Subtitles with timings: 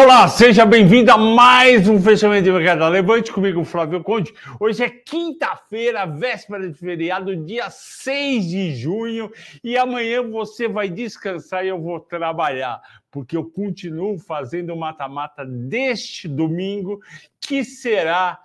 [0.00, 2.88] Olá, seja bem-vindo a mais um fechamento de mercado.
[2.88, 4.32] Levante comigo, Flávio Conde.
[4.60, 9.28] Hoje é quinta-feira, véspera de feriado, dia 6 de junho,
[9.62, 15.44] e amanhã você vai descansar e eu vou trabalhar, porque eu continuo fazendo o mata-mata
[15.44, 17.00] deste domingo,
[17.40, 18.38] que será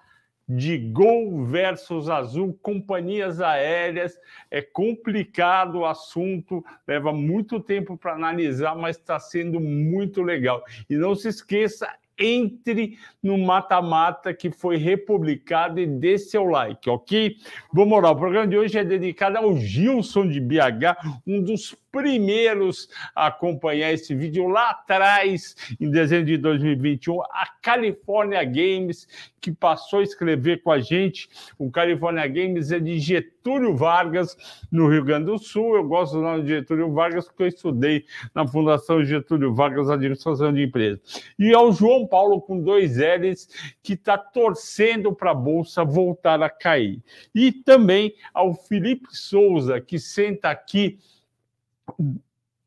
[0.48, 4.20] de Gol versus Azul, companhias aéreas.
[4.52, 10.64] É complicado o assunto, leva muito tempo para analisar, mas está sendo muito legal.
[10.90, 17.36] E não se esqueça, entre no mata-mata que foi republicado e dê seu like, ok?
[17.74, 22.90] Vamos lá, o programa de hoje é dedicado ao Gilson de BH, um dos primeiros
[23.16, 29.08] a acompanhar esse vídeo lá atrás, em dezembro de 2021, a California Games,
[29.40, 31.30] que passou a escrever com a gente.
[31.58, 34.36] O California Games é de Getúlio Vargas,
[34.72, 35.76] no Rio Grande do Sul.
[35.76, 40.52] Eu gosto do nome de Getúlio Vargas porque eu estudei na Fundação Getúlio Vargas Administração
[40.52, 41.22] de Empresas.
[41.38, 43.48] E ao João Paulo, com dois L's,
[43.82, 47.02] que está torcendo para a Bolsa voltar a cair.
[47.34, 51.00] E também ao Felipe Souza, que senta aqui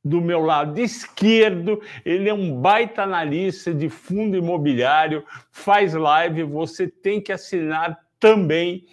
[0.04, 6.86] do meu lado esquerdo, ele é um baita analista de fundo imobiliário, faz live, você
[6.86, 8.86] tem que assinar também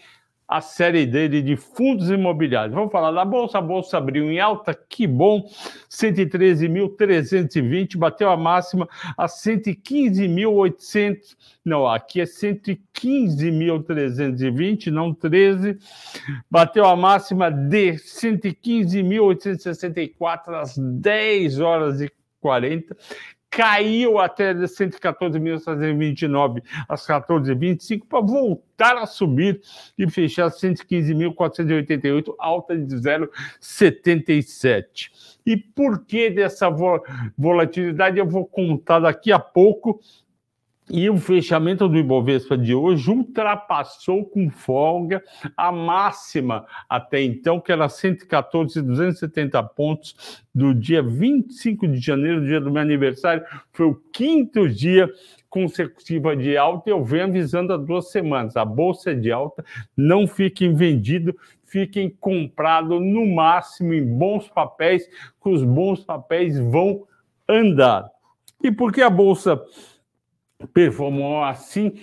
[0.53, 2.75] a série dele de fundos imobiliários.
[2.75, 3.57] Vamos falar da Bolsa.
[3.57, 5.49] A Bolsa abriu em alta, que bom,
[5.89, 8.87] 113.320, bateu a máxima
[9.17, 11.35] a 115.800.
[11.65, 15.79] Não, aqui é 115.320, não 13.
[16.51, 22.95] Bateu a máxima de 115.864 às 10 horas e 40
[23.55, 29.61] caiu até 114.729 às 14h25 para voltar a subir
[29.97, 35.11] e fechar 115.488, alta de 0,77.
[35.45, 36.67] E por que dessa
[37.37, 39.99] volatilidade eu vou contar daqui a pouco
[40.93, 45.23] e o fechamento do Ibovespa de hoje ultrapassou com folga
[45.57, 52.69] a máxima até então, que era 114,270 pontos do dia 25 de janeiro, dia do
[52.69, 53.43] meu aniversário.
[53.71, 55.09] Foi o quinto dia
[55.49, 58.55] consecutiva de alta e eu venho avisando há duas semanas.
[58.55, 59.65] A bolsa é de alta,
[59.97, 65.07] não fiquem vendido, fiquem comprado no máximo em bons papéis,
[65.41, 67.07] que os bons papéis vão
[67.49, 68.07] andar.
[68.63, 69.59] E por que a bolsa
[70.73, 71.93] performou assim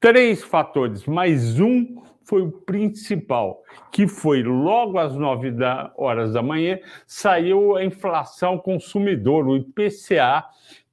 [0.00, 3.62] três fatores, mas um foi o principal,
[3.92, 10.44] que foi logo às nove da, horas da manhã, saiu a inflação consumidor, o IPCA,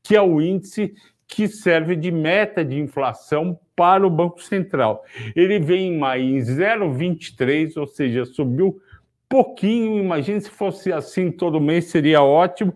[0.03, 0.94] que é o índice
[1.28, 5.03] que serve de meta de inflação para o Banco Central.
[5.35, 8.79] Ele vem em maio em 0,23, ou seja, subiu
[9.28, 9.97] pouquinho.
[9.97, 12.75] Imagine se fosse assim todo mês, seria ótimo.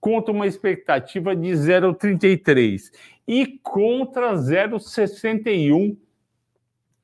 [0.00, 2.90] Contra uma expectativa de 0,33
[3.26, 5.96] e contra 0,61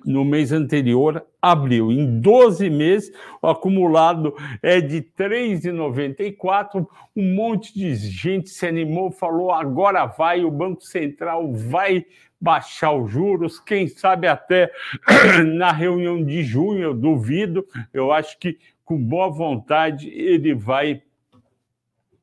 [0.04, 1.92] no mês anterior, abril.
[1.92, 6.86] Em 12 meses, o acumulado é de 3,94.
[7.14, 12.06] Um monte de gente se animou, falou: agora vai, o Banco Central vai
[12.40, 14.72] baixar os juros, quem sabe até
[15.54, 17.66] na reunião de junho, eu duvido.
[17.92, 21.02] Eu acho que com boa vontade ele vai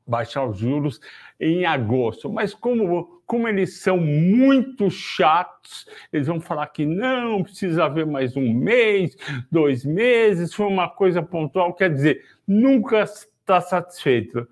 [0.04, 1.00] baixar os juros
[1.40, 2.30] em agosto.
[2.30, 8.34] Mas como como eles são muito chatos, eles vão falar que não, precisa haver mais
[8.38, 9.14] um mês,
[9.52, 14.48] dois meses, foi uma coisa pontual, quer dizer, nunca está satisfeito.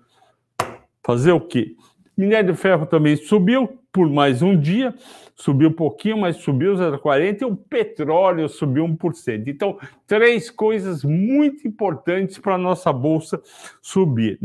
[1.03, 1.75] Fazer o quê?
[2.15, 4.93] Minério de ferro também subiu por mais um dia,
[5.35, 9.47] subiu um pouquinho, mas subiu 0,40 e o petróleo subiu 1%.
[9.47, 13.41] Então, três coisas muito importantes para a nossa bolsa
[13.81, 14.39] subir.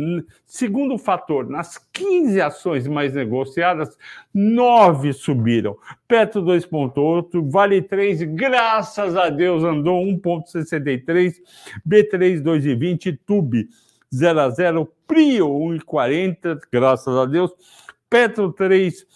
[0.46, 3.94] Segundo fator, nas 15 ações mais negociadas,
[4.32, 5.76] nove subiram.
[6.08, 11.34] Petro 2,8, Vale 3, graças a Deus, andou 1,63,
[11.86, 13.68] B3 2,20, Tube
[14.14, 17.52] 0 a 0, Prio 1,40, graças a Deus,
[18.08, 19.06] Petro 3,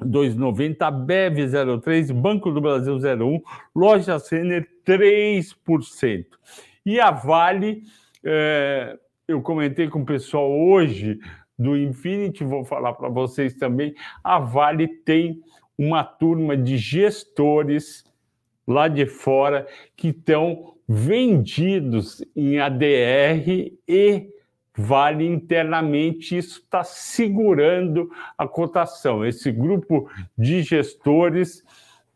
[0.00, 3.40] 2,90, BEV 0,3, Banco do Brasil 0,1,
[3.74, 6.26] Loja Sener 3%.
[6.84, 7.82] E a Vale,
[8.24, 8.98] é,
[9.28, 11.18] eu comentei com o pessoal hoje
[11.58, 13.94] do Infinity, vou falar para vocês também,
[14.24, 15.40] a Vale tem
[15.76, 18.04] uma turma de gestores
[18.66, 24.28] lá de fora que estão vendidos em ADR e
[24.80, 29.24] vale internamente, isso está segurando a cotação.
[29.24, 31.62] Esse grupo de gestores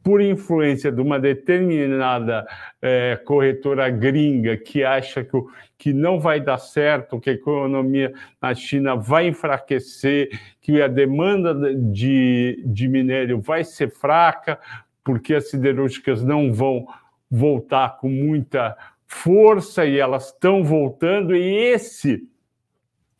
[0.03, 2.47] por influência de uma determinada
[2.81, 5.43] é, corretora gringa que acha que,
[5.79, 10.29] que não vai dar certo, que a economia na China vai enfraquecer,
[10.61, 14.59] que a demanda de, de minério vai ser fraca,
[15.03, 16.87] porque as siderúrgicas não vão
[17.31, 18.77] voltar com muita
[19.07, 22.29] força e elas estão voltando, e esse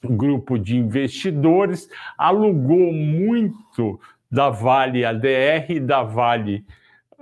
[0.09, 6.65] grupo de investidores alugou muito da Vale ADR da Vale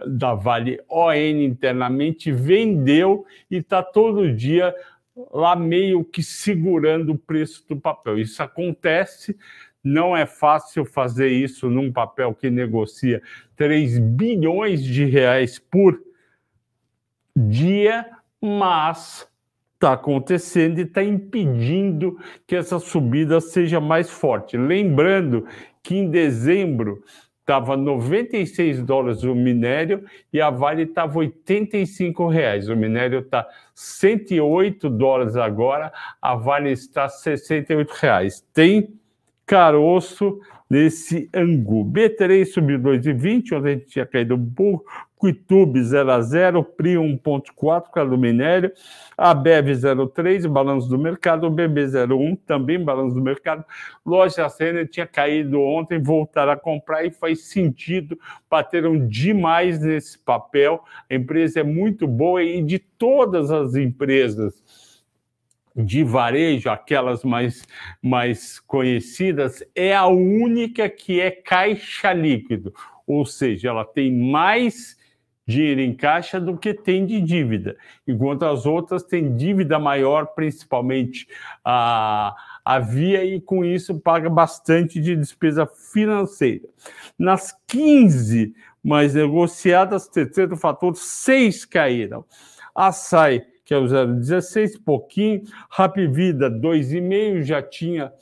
[0.07, 4.75] da Vale ON internamente vendeu e está todo dia
[5.33, 8.19] lá meio que segurando o preço do papel.
[8.19, 9.37] Isso acontece,
[9.85, 13.23] não é fácil fazer isso num papel que negocia
[13.57, 16.01] 3 bilhões de reais por
[17.37, 18.07] dia,
[18.41, 19.29] mas
[19.83, 24.57] está acontecendo e está impedindo que essa subida seja mais forte.
[24.57, 25.45] Lembrando
[25.83, 27.03] que em dezembro
[27.41, 32.69] estava 96 dólares o minério e a Vale estava 85 reais.
[32.69, 33.45] O minério está
[33.75, 38.47] 108 dólares agora, a Vale está 68 reais.
[38.55, 38.95] Tem
[39.45, 40.39] caroço
[40.71, 41.85] nesse angu.
[41.85, 44.85] B3 subiu 2,20, onde a gente tinha caído um pouco,
[45.23, 48.73] Quitube 0 a 0, PRI 1.4 para o minério,
[49.17, 53.65] a BEV 0,3, balanço do mercado, o BB 0,1 também balanço do mercado.
[54.05, 58.19] Loja Sena tinha caído ontem, voltaram a comprar e faz sentido,
[58.51, 60.83] bateram demais nesse papel.
[61.09, 64.61] A empresa é muito boa e de todas as empresas
[65.77, 67.65] de varejo, aquelas mais,
[68.03, 72.75] mais conhecidas, é a única que é caixa líquido,
[73.07, 75.01] ou seja, ela tem mais
[75.47, 81.27] dinheiro em caixa do que tem de dívida, enquanto as outras têm dívida maior, principalmente
[81.65, 82.35] a,
[82.65, 86.69] a Via, e com isso paga bastante de despesa financeira.
[87.19, 92.25] Nas 15 mais negociadas, terceiro fator, seis caíram.
[92.75, 98.13] A SAI, que é o 0,16, pouquinho, Rap Vida 2,5, já tinha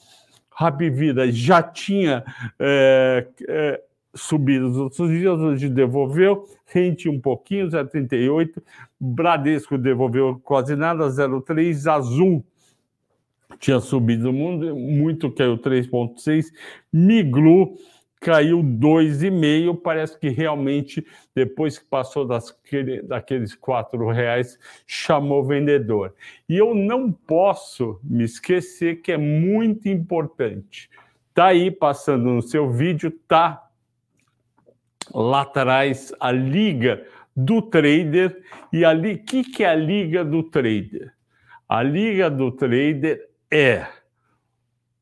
[0.54, 2.22] Rap Vida já tinha
[2.58, 3.80] é, é,
[4.14, 8.62] subido nos outros dias, hoje devolveu, Rente um pouquinho, 0,38,
[8.98, 12.44] Bradesco devolveu quase nada, 0,3, Azul
[13.58, 16.46] tinha subido muito, caiu 3,6,
[16.92, 17.74] Miglu
[18.20, 21.04] caiu 2,5, parece que realmente,
[21.34, 22.54] depois que passou das,
[23.04, 26.14] daqueles quatro reais, chamou o vendedor.
[26.48, 30.90] E eu não posso me esquecer que é muito importante.
[31.32, 33.69] Tá aí, passando no seu vídeo, tá
[35.12, 38.42] lá atrás a liga do trader
[38.72, 41.12] e ali que que é a liga do trader?
[41.68, 43.86] A liga do trader é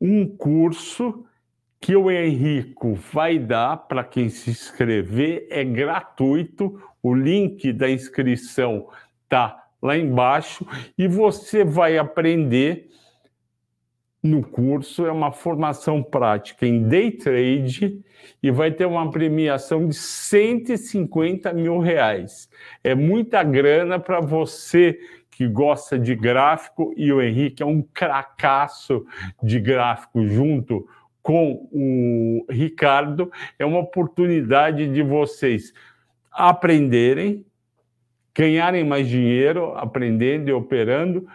[0.00, 1.24] um curso
[1.80, 6.80] que o Henrico vai dar para quem se inscrever, é gratuito.
[7.02, 8.88] O link da inscrição
[9.28, 10.66] tá lá embaixo
[10.96, 12.90] e você vai aprender
[14.28, 18.00] no curso é uma formação prática em day trade
[18.42, 22.48] e vai ter uma premiação de 150 mil reais.
[22.84, 24.98] É muita grana para você
[25.30, 29.06] que gosta de gráfico e o Henrique é um cracaço
[29.42, 30.86] de gráfico junto
[31.22, 33.30] com o Ricardo.
[33.58, 35.72] É uma oportunidade de vocês
[36.32, 37.44] aprenderem,
[38.34, 41.26] ganharem mais dinheiro, aprendendo e operando,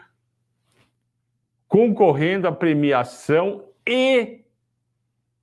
[1.73, 4.41] concorrendo à premiação e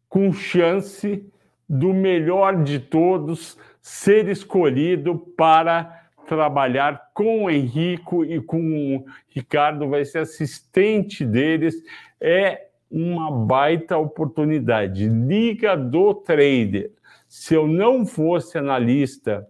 [0.09, 1.29] com chance
[1.69, 9.89] do melhor de todos ser escolhido para trabalhar com o Henrico e com o Ricardo,
[9.89, 11.75] vai ser assistente deles.
[12.21, 15.09] É uma baita oportunidade.
[15.09, 16.93] Liga do trader.
[17.27, 19.49] Se eu não fosse analista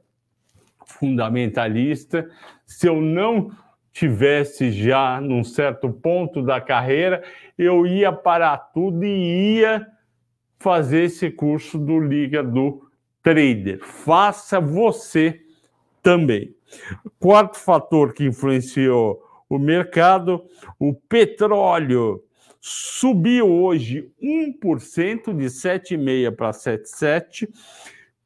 [0.87, 2.27] fundamentalista,
[2.65, 3.51] se eu não
[3.93, 7.23] tivesse já num certo ponto da carreira,
[7.59, 9.87] eu ia parar tudo e ia
[10.59, 12.89] fazer esse curso do Liga do
[13.23, 13.81] Trader.
[13.81, 15.41] Faça você
[16.03, 16.55] também.
[17.19, 20.45] Quarto fator que influenciou o mercado,
[20.79, 22.23] o petróleo
[22.61, 27.49] subiu hoje 1% de 7,5 para 7,7.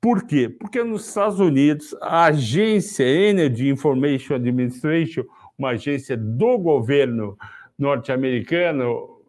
[0.00, 0.50] Por quê?
[0.50, 5.24] Porque nos Estados Unidos, a agência Energy Information Administration
[5.58, 7.36] uma agência do governo
[7.78, 9.20] norte-americano,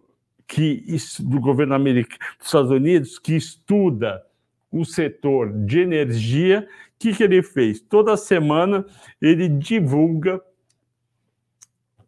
[0.48, 0.84] que
[1.20, 4.24] do governo americano, dos Estados Unidos, que estuda
[4.72, 6.67] o setor de energia.
[6.96, 7.79] O que, que ele fez?
[7.79, 8.86] Toda semana
[9.22, 10.41] ele divulga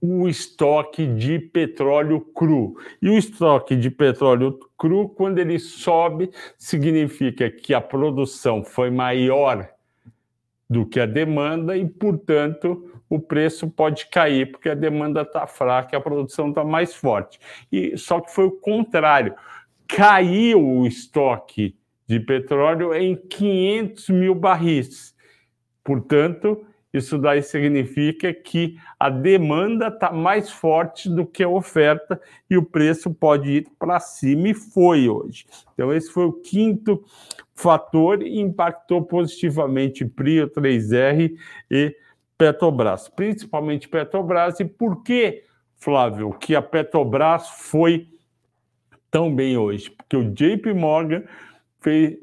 [0.01, 2.77] o estoque de petróleo cru.
[3.01, 9.67] E o estoque de petróleo cru, quando ele sobe, significa que a produção foi maior
[10.69, 15.95] do que a demanda e, portanto, o preço pode cair, porque a demanda está fraca
[15.95, 17.39] e a produção está mais forte.
[17.71, 19.35] E Só que foi o contrário.
[19.87, 25.15] Caiu o estoque de petróleo em 500 mil barris.
[25.83, 32.57] Portanto, isso daí significa que a demanda está mais forte do que a oferta e
[32.57, 35.45] o preço pode ir para cima e foi hoje.
[35.73, 37.03] Então, esse foi o quinto
[37.53, 41.35] fator e impactou positivamente Prio 3R
[41.69, 41.95] e
[42.37, 44.59] Petrobras, principalmente Petrobras.
[44.59, 45.43] E por que,
[45.75, 48.07] Flávio, que a Petrobras foi
[49.09, 49.89] tão bem hoje?
[49.89, 51.23] Porque o JP Morgan
[51.79, 52.17] fez,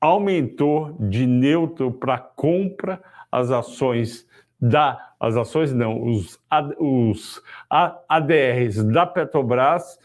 [0.00, 4.26] aumentou de neutro para compra as ações
[4.60, 6.40] da as ações não, os,
[6.78, 7.42] os
[8.08, 9.98] ADRs da Petrobras,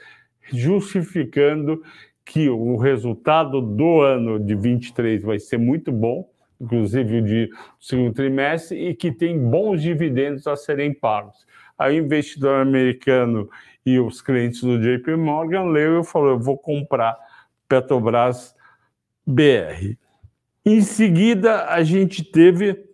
[0.51, 1.82] justificando
[2.25, 6.30] que o resultado do ano de 23 vai ser muito bom,
[6.66, 11.46] inclusive de segundo trimestre, e que tem bons dividendos a serem pagos.
[11.78, 13.50] Aí o investidor americano
[13.86, 17.16] e os clientes do JP Morgan leu e falou: eu vou comprar
[17.68, 18.56] Petrobras
[19.26, 19.96] BR.
[20.66, 22.85] Em seguida, a gente teve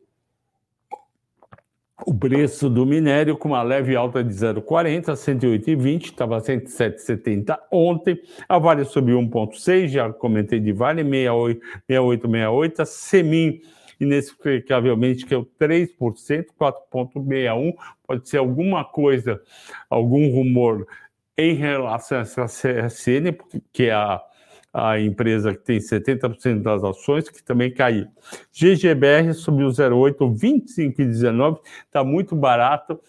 [2.05, 8.19] o preço do minério com uma leve alta de 0,40 a 108,20, estava 107,70 ontem.
[8.47, 12.79] A Vale subiu 1,6, já comentei de Vale, 68,68.
[12.79, 13.61] A Semin,
[13.99, 15.89] inexplicavelmente, que é o 3%,
[16.59, 17.73] 4,61.
[18.05, 19.41] Pode ser alguma coisa,
[19.89, 20.87] algum rumor
[21.37, 23.35] em relação a essa CSN,
[23.71, 24.21] que é a
[24.73, 28.07] a empresa que tem 70% das ações, que também caiu.
[28.53, 32.99] GGBR subiu 0,8, 25,19, está muito barato.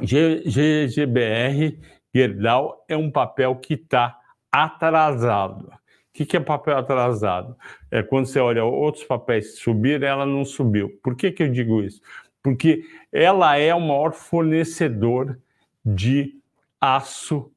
[0.00, 1.78] GGBR,
[2.14, 4.18] Gerdau, é um papel que está
[4.52, 5.66] atrasado.
[5.66, 5.78] O
[6.12, 7.56] que, que é papel atrasado?
[7.90, 10.98] É quando você olha outros papéis subir, ela não subiu.
[11.02, 12.00] Por que, que eu digo isso?
[12.42, 15.38] Porque ela é o maior fornecedor
[15.84, 16.36] de
[16.80, 17.50] aço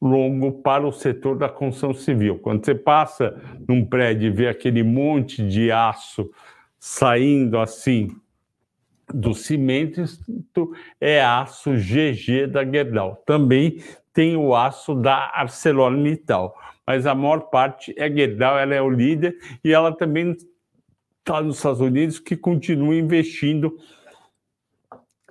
[0.00, 2.38] longo para o setor da construção civil.
[2.38, 6.30] Quando você passa num prédio e vê aquele monte de aço
[6.78, 8.08] saindo assim
[9.12, 10.02] do cimento,
[11.00, 13.22] é aço GG da Gerdau.
[13.26, 16.54] Também tem o aço da ArcelorMittal,
[16.86, 20.36] mas a maior parte é Gerdau, ela é o líder e ela também
[21.18, 23.76] está nos Estados Unidos que continua investindo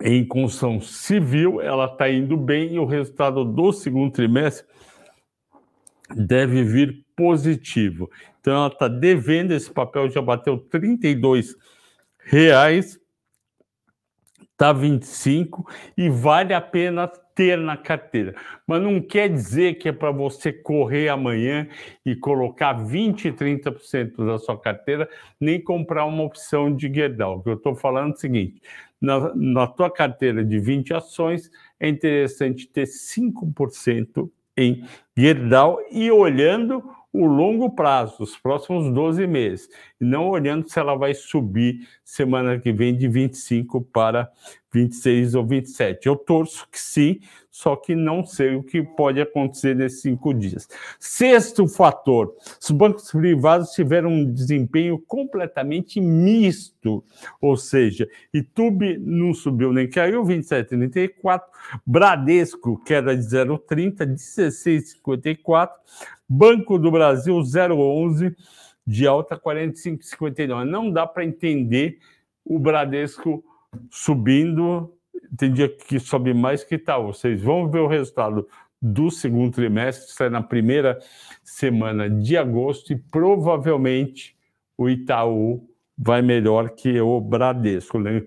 [0.02, 4.66] em construção civil, ela está indo bem e o resultado do segundo trimestre
[6.16, 8.10] deve vir positivo.
[8.40, 11.42] Então, ela está devendo, esse papel já bateu R$
[12.20, 13.00] reais,
[14.52, 18.34] está 25 e vale a pena ter na carteira.
[18.66, 21.68] Mas não quer dizer que é para você correr amanhã
[22.04, 25.08] e colocar 20, 30% da sua carteira,
[25.40, 27.38] nem comprar uma opção de Gerdau.
[27.38, 28.60] O que eu estou falando é o seguinte:
[29.02, 31.50] na, na tua carteira de 20 ações,
[31.80, 34.84] é interessante ter 5% em
[35.16, 40.96] Gerdau e olhando o longo prazo, os próximos 12 meses, e não olhando se ela
[40.96, 44.32] vai subir semana que vem de 25 para
[44.78, 46.08] 26 ou 27.
[46.08, 47.20] Eu torço que sim,
[47.50, 50.68] só que não sei o que pode acontecer nesses cinco dias.
[51.00, 57.04] Sexto fator: os bancos privados tiveram um desempenho completamente misto,
[57.42, 61.42] ou seja, Itube não subiu nem caiu, 27,34,
[61.86, 65.72] Bradesco queda de 0,30, 16,54,
[66.30, 68.36] Banco do Brasil 0,11
[68.86, 70.64] de alta 45,59.
[70.64, 72.00] Não dá para entender
[72.46, 73.44] o Bradesco
[73.90, 74.94] subindo
[75.36, 77.08] tem dia que sobe mais que tal.
[77.08, 78.48] Vocês vão ver o resultado
[78.82, 81.00] do segundo trimestre, sai na primeira
[81.44, 84.38] semana de agosto, e provavelmente
[84.78, 85.68] o Itaú
[85.98, 88.00] vai melhor que o Bradesco.
[88.00, 88.24] Né?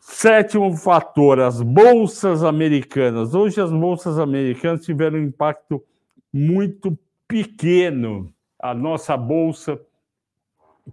[0.00, 3.34] Sétimo fator, as bolsas americanas.
[3.34, 5.82] Hoje as bolsas americanas tiveram um impacto
[6.32, 6.96] muito
[7.26, 8.32] pequeno.
[8.60, 9.80] A nossa bolsa,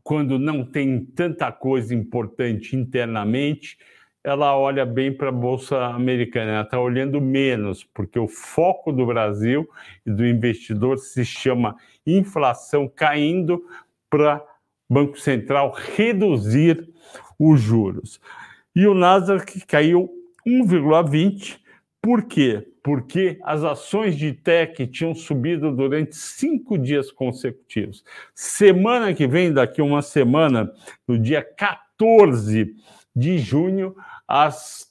[0.03, 3.77] quando não tem tanta coisa importante internamente,
[4.23, 9.05] ela olha bem para a Bolsa Americana, ela está olhando menos, porque o foco do
[9.05, 9.67] Brasil
[10.05, 13.63] e do investidor se chama inflação caindo
[14.09, 14.43] para
[14.89, 16.89] Banco Central reduzir
[17.37, 18.19] os juros.
[18.75, 20.09] E o Nasdaq caiu
[20.45, 21.59] 1,20,
[22.01, 22.67] por quê?
[22.89, 28.03] Porque as ações de tech tinham subido durante cinco dias consecutivos.
[28.33, 30.73] Semana que vem, daqui uma semana,
[31.07, 32.73] no dia 14
[33.15, 33.95] de junho,
[34.27, 34.89] às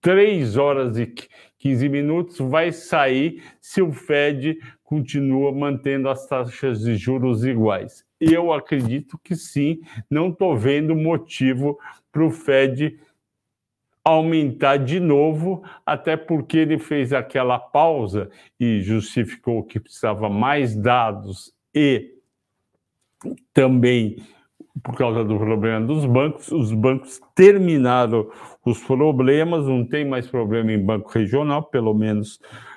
[0.00, 1.12] 3 horas e
[1.58, 8.02] 15 minutos, vai sair se o Fed continua mantendo as taxas de juros iguais.
[8.18, 11.78] Eu acredito que sim, não estou vendo motivo
[12.10, 12.98] para o Fed
[14.06, 21.52] aumentar de novo, até porque ele fez aquela pausa e justificou que precisava mais dados
[21.74, 22.14] e
[23.52, 24.22] também
[24.80, 28.30] por causa do problema dos bancos, os bancos terminaram
[28.64, 32.36] os problemas, não tem mais problema em banco regional, pelo menos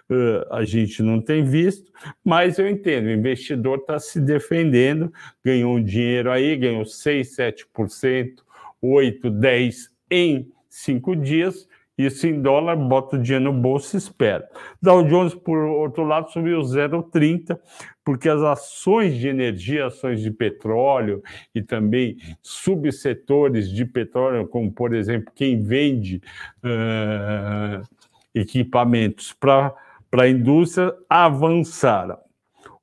[0.10, 1.92] uh, a gente não tem visto,
[2.26, 5.14] mas eu entendo, o investidor está se defendendo,
[5.46, 8.34] ganhou um dinheiro aí, ganhou 6, 7%,
[8.82, 11.68] 8, 10% em cinco dias,
[12.00, 14.48] isso em dólar, bota o dinheiro no bolso e espera.
[14.82, 17.60] Dow Jones, por outro lado, subiu 0,30,
[18.06, 21.22] porque as ações de energia, ações de petróleo
[21.54, 26.22] e também subsetores de petróleo, como, por exemplo, quem vende
[26.64, 27.86] uh,
[28.34, 29.76] equipamentos para
[30.14, 32.18] a indústria, avançaram.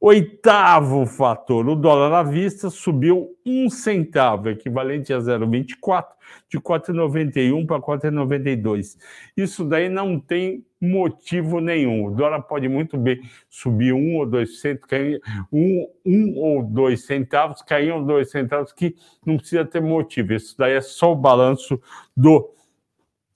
[0.08, 6.04] Oitavo fator, o dólar à vista subiu um centavo, equivalente a 0,24,
[6.48, 8.96] de 4,91 para 4,92.
[9.36, 12.04] Isso daí não tem motivo nenhum.
[12.04, 13.20] O dólar pode muito bem
[13.50, 15.18] subir um ou dois centavos,
[15.52, 18.94] um, um ou dois centavos, cair um ou dois centavos, que
[19.26, 20.34] não precisa ter motivo.
[20.34, 21.82] Isso daí é só o balanço
[22.16, 22.48] do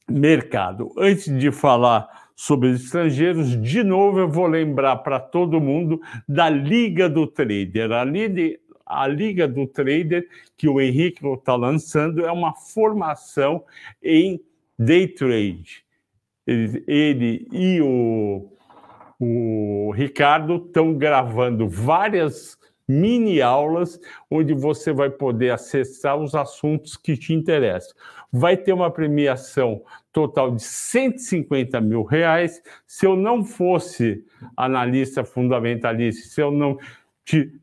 [0.08, 0.92] mercado.
[0.96, 6.48] Antes de falar sobre os estrangeiros, de novo eu vou lembrar para todo mundo da
[6.48, 7.92] Liga do Trader.
[7.92, 10.26] A Liga, a Liga do Trader
[10.56, 13.62] que o Henrique está lançando é uma formação
[14.02, 14.40] em
[14.78, 15.84] day trade.
[16.46, 18.50] Ele, ele e o,
[19.20, 24.00] o Ricardo estão gravando várias mini aulas
[24.30, 27.94] onde você vai poder acessar os assuntos que te interessam.
[28.32, 32.62] Vai ter uma premiação total de 150 mil reais.
[32.86, 34.24] Se eu não fosse
[34.56, 36.78] analista fundamentalista, se eu não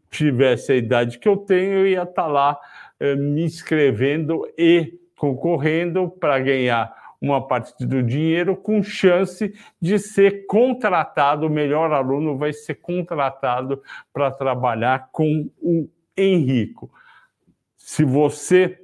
[0.09, 2.57] tivesse a idade que eu tenho, eu ia estar lá
[2.99, 10.45] eh, me inscrevendo e concorrendo para ganhar uma parte do dinheiro com chance de ser
[10.45, 13.81] contratado, o melhor aluno vai ser contratado
[14.13, 16.91] para trabalhar com o Henrico.
[17.75, 18.79] Se você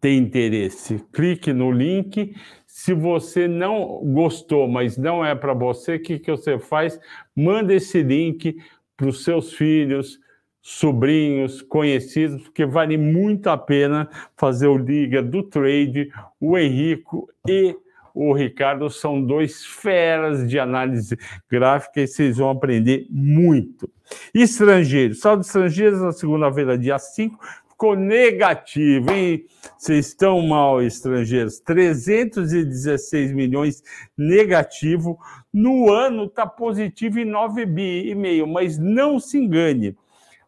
[0.00, 2.34] tem interesse, clique no link.
[2.78, 7.00] Se você não gostou, mas não é para você, o que, que você faz?
[7.34, 8.58] Manda esse link
[8.94, 10.20] para os seus filhos,
[10.60, 16.10] sobrinhos, conhecidos, porque vale muito a pena fazer o Liga do Trade.
[16.38, 17.74] O Henrico e
[18.14, 21.16] o Ricardo são dois feras de análise
[21.50, 23.90] gráfica e vocês vão aprender muito.
[24.34, 27.38] Estrangeiros, saldo estrangeiros na segunda-feira, dia 5,
[27.76, 29.44] ficou negativo, hein?
[29.76, 31.60] Vocês estão mal, estrangeiros.
[31.60, 33.82] 316 milhões
[34.16, 35.18] negativo.
[35.52, 39.94] No ano está positivo em 9 bi e meio, mas não se engane.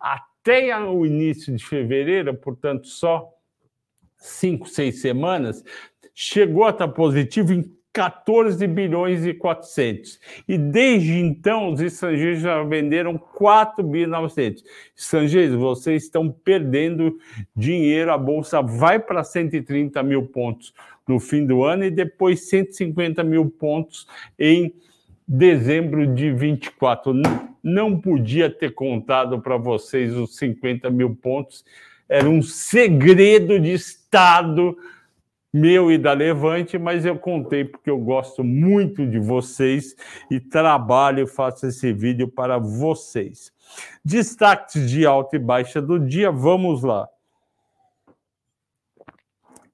[0.01, 3.29] Até o início de fevereiro, portanto, só
[4.17, 5.63] cinco, seis semanas,
[6.15, 10.21] chegou a estar positivo em 14 bilhões e 400.
[10.47, 14.65] E desde então, os estrangeiros já venderam 4 bilhões 900.
[14.97, 17.19] Estrangeiros, vocês estão perdendo
[17.57, 20.73] dinheiro, a bolsa vai para 130 mil pontos
[21.09, 24.07] no fim do ano e depois 150 mil pontos
[24.39, 24.75] em
[25.27, 27.13] dezembro de 24.
[27.63, 31.65] Não podia ter contado para vocês os 50 mil pontos,
[32.09, 34.77] era um segredo de Estado
[35.53, 39.95] meu e da Levante, mas eu contei porque eu gosto muito de vocês
[40.31, 43.53] e trabalho e faço esse vídeo para vocês.
[44.05, 47.09] Destaques de alta e baixa do dia, vamos lá.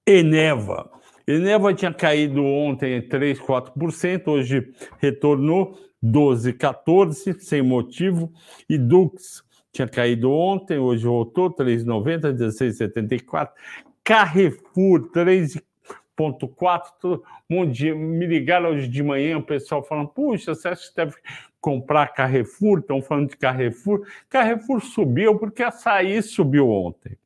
[0.07, 0.91] Eneva.
[1.27, 8.31] Eneva tinha caído ontem 3, 4%, hoje retornou 12, 14, sem motivo.
[8.69, 13.49] E Dux tinha caído ontem, hoje voltou 3,90, 16,74.
[14.05, 17.23] Carrefour 3,4.
[17.49, 21.15] Um dia, me ligaram hoje de manhã, o pessoal falando: puxa, você acha que deve
[21.61, 22.81] comprar Carrefour?
[22.81, 24.07] Estão falando de Carrefour.
[24.29, 27.17] Carrefour subiu porque a açaí subiu ontem.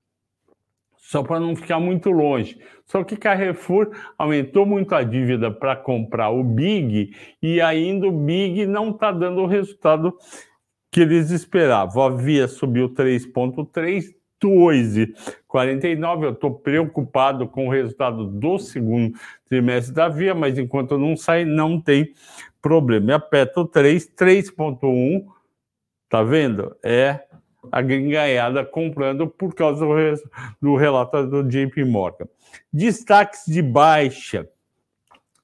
[0.96, 2.60] Só para não ficar muito longe.
[2.84, 8.66] Só que Carrefour aumentou muito a dívida para comprar o Big e ainda o Big
[8.66, 10.16] não está dando o resultado
[10.90, 12.02] que eles esperavam.
[12.02, 16.24] A Via subiu 3,3, 2,49.
[16.24, 19.16] Eu estou preocupado com o resultado do segundo
[19.48, 22.12] trimestre da Via, mas enquanto não sai, não tem
[22.60, 23.10] problema.
[23.10, 25.26] E a Petro 3, 3,1.
[26.08, 26.74] Tá vendo?
[26.82, 27.24] É
[27.70, 29.94] a gringaiada comprando por causa do,
[30.60, 30.76] do
[31.26, 32.26] do JP Morgan.
[32.72, 34.48] Destaques de baixa.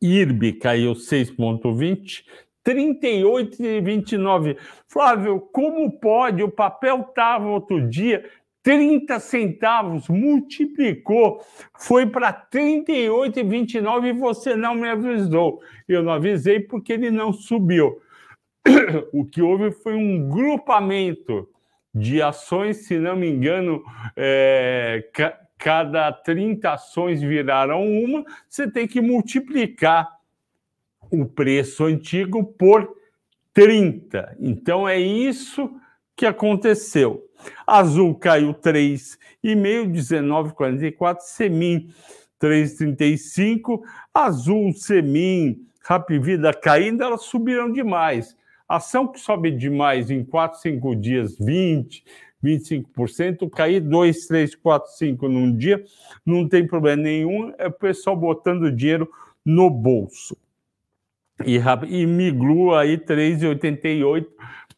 [0.01, 2.25] IRB caiu 6,20,
[2.65, 4.57] 38,29.
[4.87, 6.43] Flávio, como pode?
[6.43, 8.25] O papel estava outro dia
[8.65, 11.45] 30 centavos, multiplicou,
[11.79, 15.61] foi para 38,29 e você não me avisou.
[15.87, 18.01] Eu não avisei porque ele não subiu.
[19.13, 21.47] O que houve foi um grupamento
[21.95, 23.85] de ações, se não me engano,
[24.17, 30.11] é, ca cada 30 ações viraram uma, você tem que multiplicar
[31.11, 32.95] o preço antigo por
[33.55, 34.37] 30.
[34.41, 35.71] Então é isso
[36.17, 37.25] que aconteceu.
[37.67, 41.93] Azul caiu 3,5, 19,44, Semin
[42.41, 43.81] 3,35,
[44.13, 48.37] Azul, Semin, Rapvida caindo, elas subiram demais.
[48.69, 52.05] Ação que sobe demais em 4, 5 dias, 20,
[52.43, 55.83] 25%, cair 2, 3, 4, 5 num dia,
[56.25, 59.11] não tem problema nenhum, é o pessoal botando dinheiro
[59.45, 60.37] no bolso.
[61.45, 64.27] E, e Miglu aí 3,88,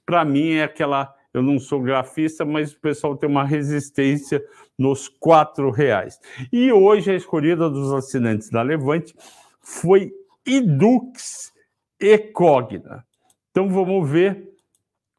[0.05, 4.43] para mim é aquela, eu não sou grafista, mas o pessoal tem uma resistência
[4.79, 6.19] nos quatro reais.
[6.53, 9.15] E hoje a escolhida dos assinantes da Levante
[9.61, 10.13] foi
[10.47, 11.53] Idux
[12.01, 13.05] e Cogna.
[13.51, 14.51] Então vamos ver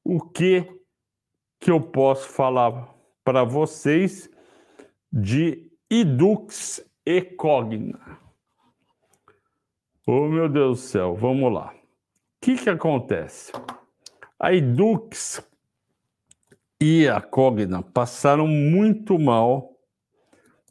[0.04, 0.66] o que
[1.60, 4.30] que eu posso falar para vocês
[5.12, 8.20] de Idux e Cogna.
[10.06, 11.74] Oh, meu Deus do céu, vamos lá.
[11.74, 11.76] O
[12.42, 13.52] que, que acontece?
[14.40, 15.42] A Idux
[16.82, 19.74] e a Cogna passaram muito mal,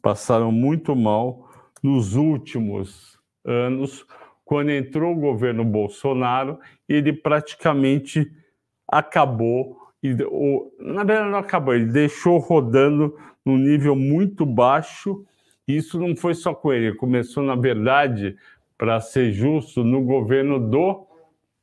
[0.01, 1.49] passaram muito mal
[1.83, 4.05] nos últimos anos
[4.47, 8.31] quando entrou o governo Bolsonaro, ele praticamente
[8.87, 9.77] acabou,
[10.31, 13.13] ou, na verdade não acabou, ele deixou rodando
[13.45, 15.25] num nível muito baixo.
[15.67, 18.37] Isso não foi só com ele, começou, na verdade,
[18.77, 21.05] para ser justo, no governo do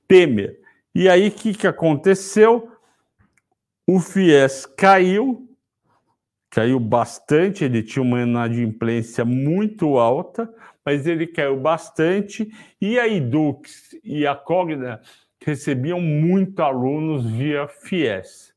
[0.06, 0.60] Temer.
[0.94, 2.68] E aí, o que, que aconteceu?
[3.86, 5.46] O FIES caiu,
[6.48, 10.50] caiu bastante, ele tinha uma inadimplência muito alta,
[10.82, 15.02] mas ele caiu bastante, e a Edux e a Cogna
[15.44, 18.54] recebiam muito alunos via FIES.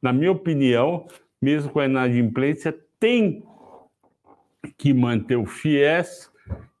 [0.00, 1.06] Na minha opinião,
[1.40, 3.44] mesmo com a inadimplência, tem
[4.78, 6.30] que manter o FIES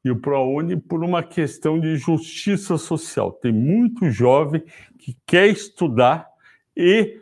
[0.02, 3.32] e o ProUni por uma questão de justiça social.
[3.32, 4.64] Tem muito jovem
[4.98, 6.26] que quer estudar
[6.74, 7.20] e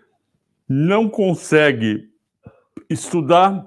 [0.68, 2.09] não consegue
[2.88, 3.66] estudar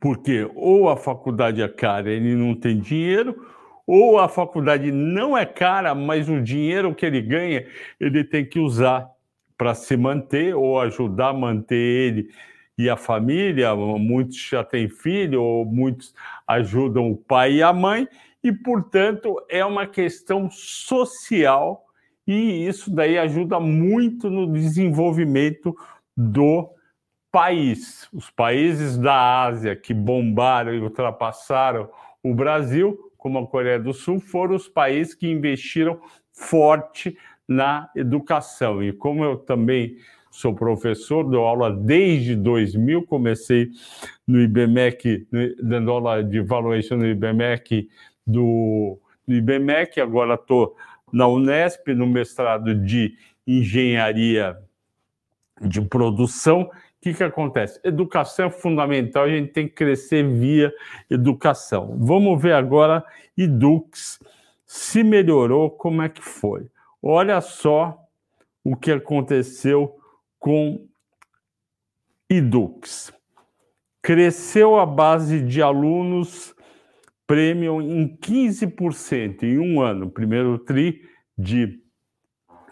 [0.00, 3.46] porque ou a faculdade é cara, ele não tem dinheiro,
[3.86, 7.66] ou a faculdade não é cara, mas o dinheiro que ele ganha,
[7.98, 9.10] ele tem que usar
[9.56, 12.30] para se manter ou ajudar a manter ele
[12.78, 13.74] e a família.
[13.74, 16.14] Muitos já têm filho, ou muitos
[16.46, 18.08] ajudam o pai e a mãe,
[18.42, 21.84] e, portanto, é uma questão social,
[22.26, 25.76] e isso daí ajuda muito no desenvolvimento
[26.16, 26.70] do
[27.30, 28.08] país.
[28.12, 31.88] Os países da Ásia que bombaram e ultrapassaram
[32.22, 36.00] o Brasil, como a Coreia do Sul, foram os países que investiram
[36.32, 37.16] forte
[37.48, 38.82] na educação.
[38.82, 39.96] E como eu também
[40.30, 43.70] sou professor, dou aula desde 2000, comecei
[44.26, 45.26] no IBMEC,
[45.62, 47.88] dando aula de valuation no IBMEC,
[48.26, 50.76] do, do IBMEC, agora estou
[51.12, 54.56] na Unesp, no mestrado de engenharia
[55.60, 56.70] de produção
[57.02, 57.80] que, que acontece?
[57.82, 60.72] Educação é fundamental, a gente tem que crescer via
[61.10, 61.96] educação.
[61.98, 63.04] Vamos ver agora
[63.36, 64.20] Edux,
[64.64, 66.68] se melhorou, como é que foi.
[67.02, 67.98] Olha só
[68.62, 69.98] o que aconteceu
[70.38, 70.86] com
[72.30, 73.12] Edux.
[74.00, 76.54] Cresceu a base de alunos
[77.26, 81.02] premium em 15% em um ano, primeiro TRI
[81.36, 81.80] de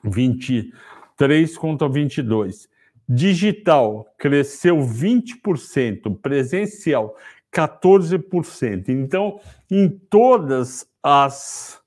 [0.05, 2.69] 23 contra 22
[3.13, 7.17] Digital cresceu 20%, presencial
[7.53, 8.89] 14%.
[8.89, 11.83] Então, em todas as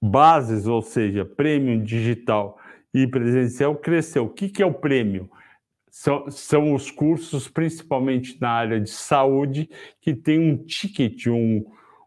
[0.00, 2.60] bases, ou seja, prêmio digital
[2.94, 4.26] e presencial, cresceu.
[4.26, 5.28] O que, que é o prêmio?
[5.96, 11.64] São, são os cursos, principalmente na área de saúde, que tem um ticket, um,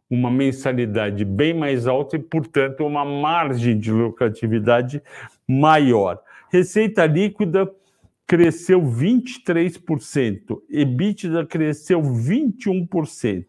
[0.09, 5.01] uma mensalidade bem mais alta e, portanto, uma margem de lucratividade
[5.47, 6.21] maior.
[6.51, 7.71] Receita líquida
[8.27, 13.45] cresceu 23%, EBITDA cresceu 21%,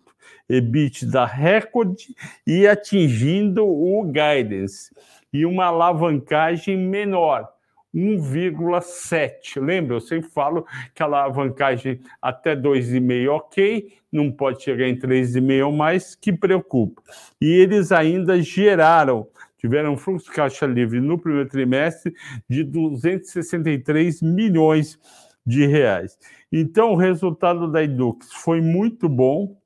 [0.48, 2.14] EBITDA recorde
[2.46, 4.94] e atingindo o guidance,
[5.33, 7.58] e uma alavancagem menor,
[7.94, 9.61] 1,7.
[9.61, 15.66] Lembra, eu sempre falo que a alavancagem até 2,5 ok, não pode chegar em 3,5
[15.66, 17.03] ou mais, que preocupa.
[17.40, 19.27] E eles ainda geraram
[19.59, 22.14] tiveram um fluxo de caixa livre no primeiro trimestre
[22.48, 24.98] de 263 milhões
[25.44, 26.16] de reais.
[26.51, 29.61] Então, o resultado da Edux foi muito bom,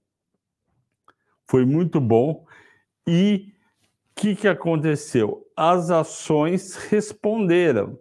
[1.46, 2.44] foi muito bom,
[3.06, 3.52] e
[4.10, 5.46] o que, que aconteceu?
[5.56, 7.98] As ações responderam.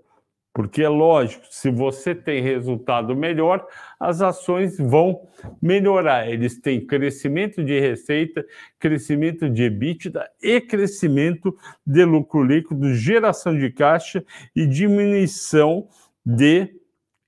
[0.53, 3.65] Porque é lógico, se você tem resultado melhor,
[3.97, 5.27] as ações vão
[5.61, 6.29] melhorar.
[6.29, 8.45] Eles têm crescimento de receita,
[8.77, 11.55] crescimento de EBITDA e crescimento
[11.87, 15.87] de lucro líquido, geração de caixa e diminuição
[16.25, 16.75] de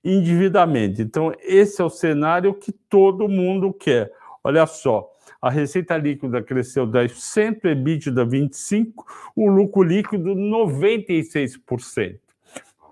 [0.04, 1.00] endividamento.
[1.00, 4.12] Então, esse é o cenário que todo mundo quer.
[4.42, 5.10] Olha só,
[5.40, 8.92] a receita líquida cresceu 10%, EBITDA 25%,
[9.34, 12.23] o lucro líquido 96%.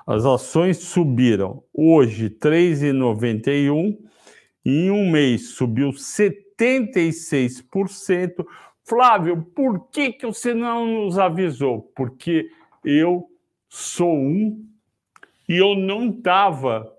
[0.07, 3.97] As ações subiram hoje 3,91,
[4.65, 8.45] em um mês subiu 76%.
[8.83, 11.91] Flávio, por que, que você não nos avisou?
[11.93, 12.49] Porque
[12.83, 13.29] eu
[13.69, 14.65] sou um
[15.47, 16.91] e eu não estava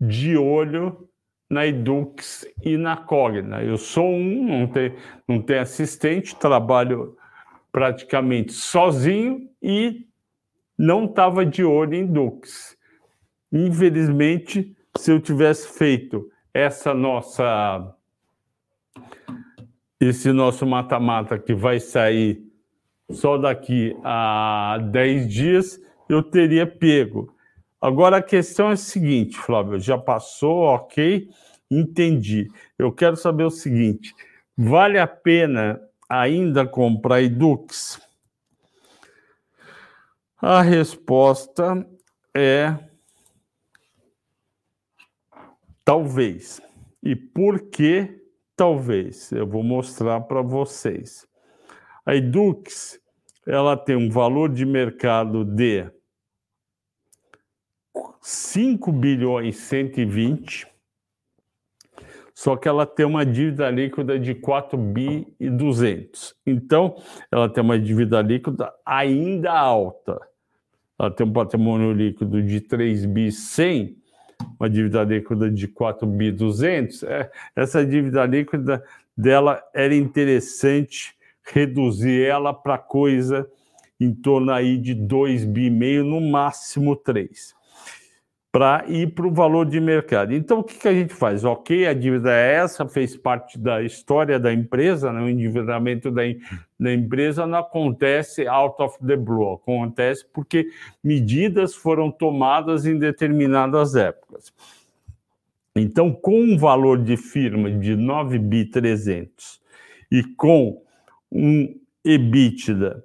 [0.00, 1.08] de olho
[1.48, 3.62] na Edux e na Cogna.
[3.62, 4.96] Eu sou um, não tenho,
[5.28, 7.16] não tenho assistente, trabalho
[7.70, 10.06] praticamente sozinho e
[10.76, 12.76] não estava de olho em Dux.
[13.52, 17.94] Infelizmente, se eu tivesse feito essa nossa
[20.00, 22.51] esse nosso mata-mata que vai sair
[23.12, 27.34] só daqui a 10 dias eu teria pego.
[27.80, 31.28] Agora a questão é a seguinte, Flávio, já passou, ok,
[31.70, 32.48] entendi.
[32.78, 34.14] Eu quero saber o seguinte:
[34.56, 38.00] vale a pena ainda comprar Edux?
[40.40, 41.86] A resposta
[42.34, 42.76] é
[45.84, 46.60] talvez.
[47.02, 48.22] E por que
[48.56, 49.32] talvez?
[49.32, 51.26] Eu vou mostrar para vocês.
[52.04, 53.01] A Edux
[53.46, 55.90] ela tem um valor de mercado de
[58.20, 60.66] 5 bilhões 120,
[62.34, 66.34] só que ela tem uma dívida líquida de 4 bi e 200.
[66.46, 66.96] Então,
[67.30, 70.20] ela tem uma dívida líquida ainda alta.
[70.98, 73.96] Ela tem um patrimônio líquido de 3 bi 100,
[74.58, 77.02] uma dívida líquida de 4 bi 200.
[77.02, 78.82] É, essa dívida líquida
[79.16, 83.48] dela era interessante reduzir ela para coisa
[83.98, 87.54] em torno aí de 2,5 bi, meio, no máximo 3,
[88.50, 90.34] para ir para o valor de mercado.
[90.34, 91.44] Então, o que, que a gente faz?
[91.44, 95.22] Ok, a dívida é essa, fez parte da história da empresa, né?
[95.22, 96.22] o endividamento da,
[96.78, 100.68] da empresa não acontece out of the blue, acontece porque
[101.02, 104.52] medidas foram tomadas em determinadas épocas.
[105.74, 109.62] Então, com um valor de firma de 9 bi 300
[110.10, 110.82] e com
[111.32, 113.02] um EBITDA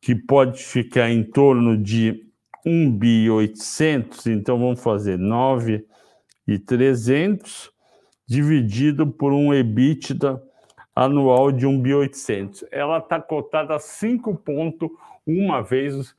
[0.00, 2.26] que pode ficar em torno de
[2.64, 5.84] 1 bi 800, então vamos fazer 9
[6.46, 7.70] e 300
[8.26, 10.42] dividido por um EBITDA
[10.94, 12.64] anual de 1 bi 800.
[12.70, 16.14] Ela está cotada a 5,1 vezes,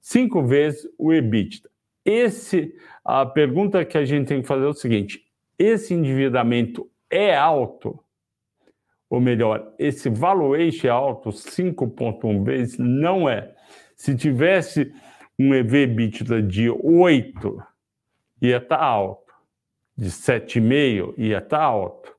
[0.00, 1.70] 5 vezes o EBITDA.
[2.04, 2.74] Esse,
[3.04, 5.24] a pergunta que a gente tem que fazer é o seguinte:
[5.58, 8.03] esse endividamento é alto?
[9.14, 13.54] Ou melhor, esse valuation alto, 5,1 vezes, não é.
[13.94, 14.92] Se tivesse
[15.38, 17.62] um EV/EBITDA de 8,
[18.42, 19.32] ia estar tá alto.
[19.96, 22.12] De 7,5 ia estar tá alto.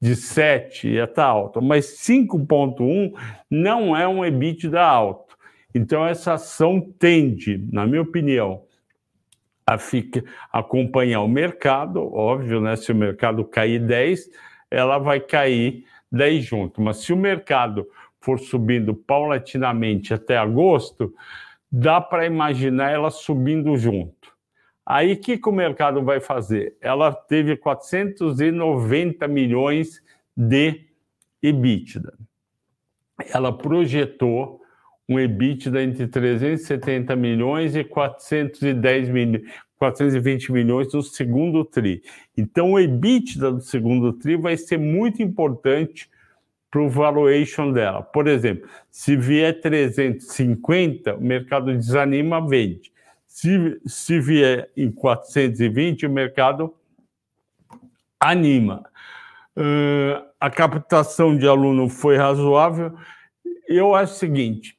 [0.00, 1.60] De 7 ia estar tá alto.
[1.60, 3.12] Mas 5,1
[3.50, 5.36] não é um EBITDA alto.
[5.74, 8.62] Então, essa ação tende, na minha opinião,
[9.66, 12.10] a ficar, acompanhar o mercado.
[12.10, 12.74] Óbvio, né?
[12.74, 14.30] Se o mercado cair 10,
[14.70, 16.80] ela vai cair 10 junto.
[16.80, 17.86] Mas se o mercado
[18.20, 21.14] for subindo paulatinamente até agosto,
[21.70, 24.36] dá para imaginar ela subindo junto.
[24.84, 26.74] Aí o que, que o mercado vai fazer?
[26.80, 30.02] Ela teve 490 milhões
[30.34, 30.86] de
[31.42, 32.14] EBITDA.
[33.32, 34.62] Ela projetou
[35.08, 42.02] um EBITDA entre 370 milhões e 410 milhões, 420 milhões no segundo TRI.
[42.36, 46.10] Então, o EBITDA do segundo TRI vai ser muito importante
[46.70, 48.02] para o valuation dela.
[48.02, 52.92] Por exemplo, se vier 350, o mercado desanima, vende.
[53.26, 56.74] Se, se vier em 420, o mercado
[58.18, 58.84] anima.
[59.56, 62.94] Uh, a captação de aluno foi razoável.
[63.68, 64.76] Eu acho o seguinte: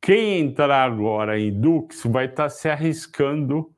[0.00, 3.70] quem entrar agora em Dux vai estar se arriscando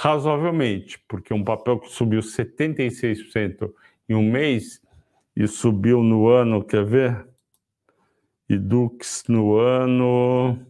[0.00, 3.74] razoavelmente, porque um papel que subiu 76%
[4.08, 4.80] em um mês
[5.34, 7.28] e subiu no ano, quer ver?
[8.48, 10.64] E Dux no ano.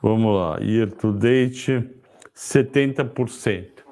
[0.00, 1.90] Vamos lá, year to date,
[2.34, 3.82] 70%.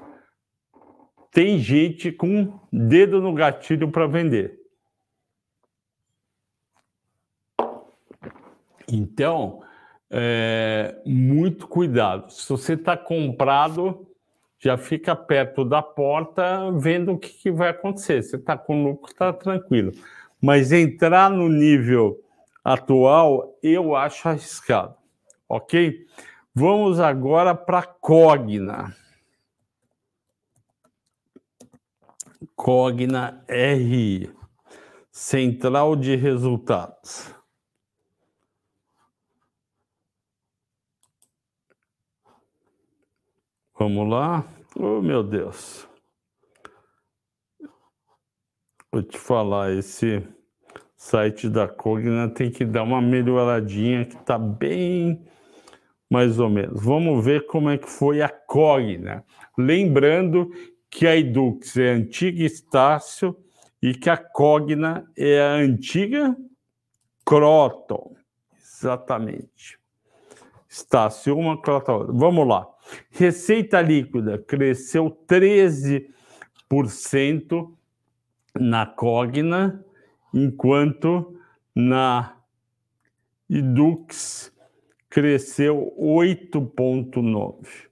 [1.33, 4.57] Tem gente com dedo no gatilho para vender.
[8.87, 9.64] Então,
[10.11, 12.31] é, muito cuidado.
[12.33, 14.07] Se você está comprado,
[14.59, 18.23] já fica perto da porta vendo o que, que vai acontecer.
[18.23, 19.92] Você está com lucro, está tranquilo.
[20.40, 22.18] Mas entrar no nível
[22.64, 24.94] atual, eu acho arriscado.
[25.49, 26.07] Ok?
[26.55, 28.94] Vamos agora para Cogna.
[32.55, 34.31] Cogna RI,
[35.11, 37.35] Central de Resultados.
[43.81, 44.45] Vamos lá.
[44.77, 45.88] Oh, meu Deus.
[48.93, 50.23] Vou te falar, esse
[50.95, 55.27] site da Cogna tem que dar uma melhoradinha que está bem
[56.11, 56.85] mais ou menos.
[56.85, 59.25] Vamos ver como é que foi a Cogna.
[59.57, 60.51] Lembrando
[60.90, 63.35] que a Edux é a antiga Estácio
[63.83, 66.37] e que a Cogna é a antiga
[67.25, 68.14] Croton.
[68.62, 69.80] Exatamente.
[70.71, 71.83] Estácio uma, outra.
[72.13, 72.65] Vamos lá.
[73.11, 77.75] Receita líquida cresceu 13%
[78.59, 79.85] na Cogna,
[80.33, 81.37] enquanto
[81.75, 82.37] na
[83.49, 84.53] Edux
[85.09, 87.91] cresceu 8,9%.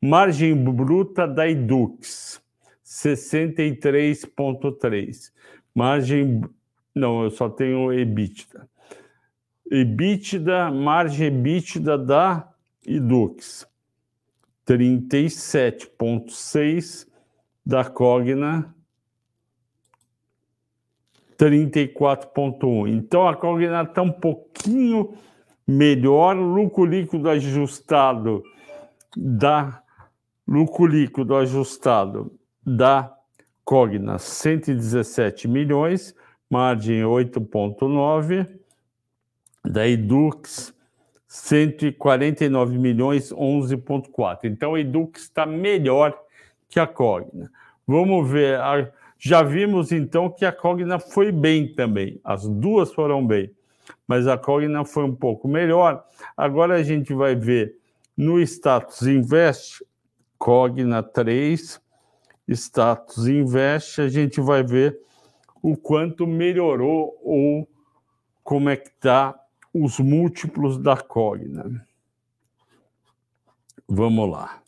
[0.00, 2.40] Margem bruta da Edux,
[2.84, 5.32] 63,3%.
[5.74, 6.40] Margem.
[6.94, 8.68] Não, eu só tenho EBITDA.
[9.70, 12.48] EBITDA, margem EBITDA da
[12.86, 13.66] Edux,
[14.66, 17.06] 37,6%
[17.64, 18.74] da Cogna,
[21.38, 22.88] 34,1%.
[22.88, 25.14] Então a Cogna está um pouquinho
[25.66, 28.42] melhor, lucro líquido ajustado
[29.16, 29.82] da
[30.46, 32.32] lucro líquido ajustado
[32.64, 33.14] da
[33.64, 36.14] Cogna 117 milhões,
[36.48, 38.57] margem 8,9,
[39.64, 40.74] da Edux
[41.26, 44.44] 149 milhões, 11,4.
[44.44, 46.18] Então a Edux está melhor
[46.68, 47.50] que a Cogna.
[47.86, 48.58] Vamos ver,
[49.18, 53.50] já vimos então que a Cogna foi bem também, as duas foram bem,
[54.06, 56.04] mas a Cogna foi um pouco melhor.
[56.36, 57.76] Agora a gente vai ver
[58.16, 59.84] no status invest
[60.38, 61.80] Cogna 3,
[62.48, 64.98] status invest, a gente vai ver
[65.62, 67.68] o quanto melhorou ou
[68.44, 69.38] como é que está
[69.82, 71.86] os múltiplos da Cogna.
[73.88, 74.62] Vamos lá.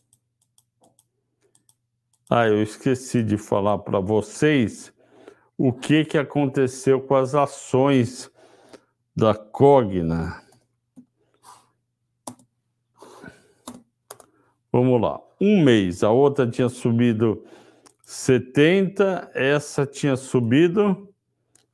[2.29, 4.93] Ah, eu esqueci de falar para vocês
[5.59, 8.31] o que, que aconteceu com as ações
[9.15, 10.43] da Cogna.
[14.73, 17.43] Vamos lá um mês, a outra tinha subido
[18.05, 21.09] 70, essa tinha subido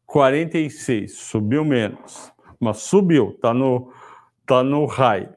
[0.07, 3.93] 46, subiu menos, mas subiu, está no,
[4.45, 5.29] tá no high.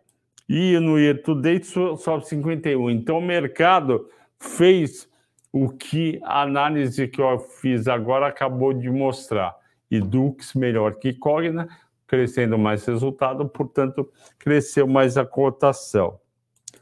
[0.48, 2.90] E no year to date sobe 51.
[2.90, 4.08] Então o mercado
[4.40, 5.08] fez
[5.52, 9.56] o que a análise que eu fiz agora acabou de mostrar.
[9.90, 11.68] E Dux melhor que Cogna,
[12.08, 16.20] crescendo mais resultado, portanto, cresceu mais a cotação.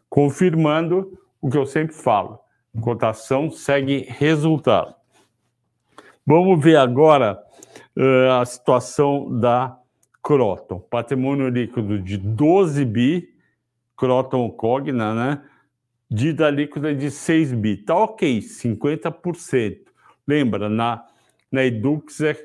[0.09, 2.39] Confirmando o que eu sempre falo:
[2.81, 4.95] cotação segue resultado.
[6.25, 7.41] Vamos ver agora
[7.97, 9.77] uh, a situação da
[10.27, 10.77] Croton.
[10.77, 13.33] Patrimônio líquido de 12 bi,
[13.95, 15.41] Croton Cogna, né?
[16.11, 17.77] Dívida líquida de 6 bi.
[17.77, 19.77] Tá ok, 50%.
[20.27, 21.05] Lembra, na,
[21.49, 22.35] na Edux é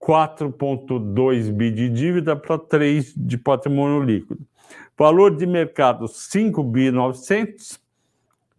[0.00, 4.40] 4,2 bi de dívida para 3 de patrimônio líquido.
[4.96, 7.78] Valor de mercado 5 bi 900,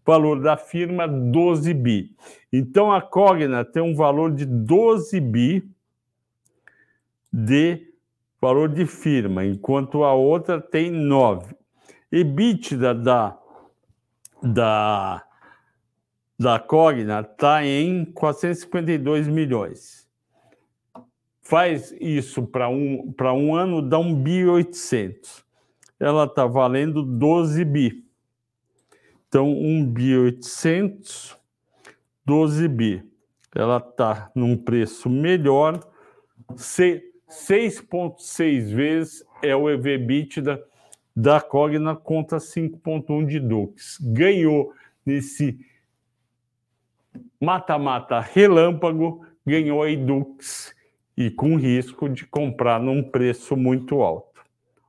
[0.05, 2.11] valor da firma 12 bi.
[2.51, 5.67] Então a Cogna tem um valor de 12 bi
[7.33, 7.92] de
[8.43, 11.55] valor de firma, enquanto a outra tem 9.
[12.11, 13.39] EBITDA da
[14.41, 15.23] da
[16.37, 20.05] da Cogna está em 452 milhões.
[21.41, 25.45] Faz isso para um, um ano, dá 1 bi 800.
[25.97, 28.03] Ela está valendo 12 bi.
[29.29, 31.37] Então, 1 bi 800,
[32.25, 33.03] 12 bi.
[33.55, 35.79] Ela está num preço melhor,
[37.33, 40.63] 6,6 vezes é o EV/EBITDA
[41.15, 43.97] da Cogna contra 5,1 de Dux.
[44.01, 44.73] Ganhou
[45.05, 45.59] nesse
[47.39, 50.73] mata-mata relâmpago, ganhou a Edux
[51.17, 54.41] e com risco de comprar num preço muito alto.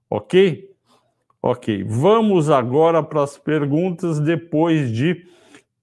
[0.09, 0.71] Ok?
[1.43, 1.85] Ok.
[1.85, 5.27] Vamos agora para as perguntas depois de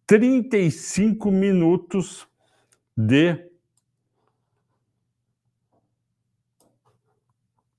[0.07, 2.28] 35 minutos
[2.97, 3.51] de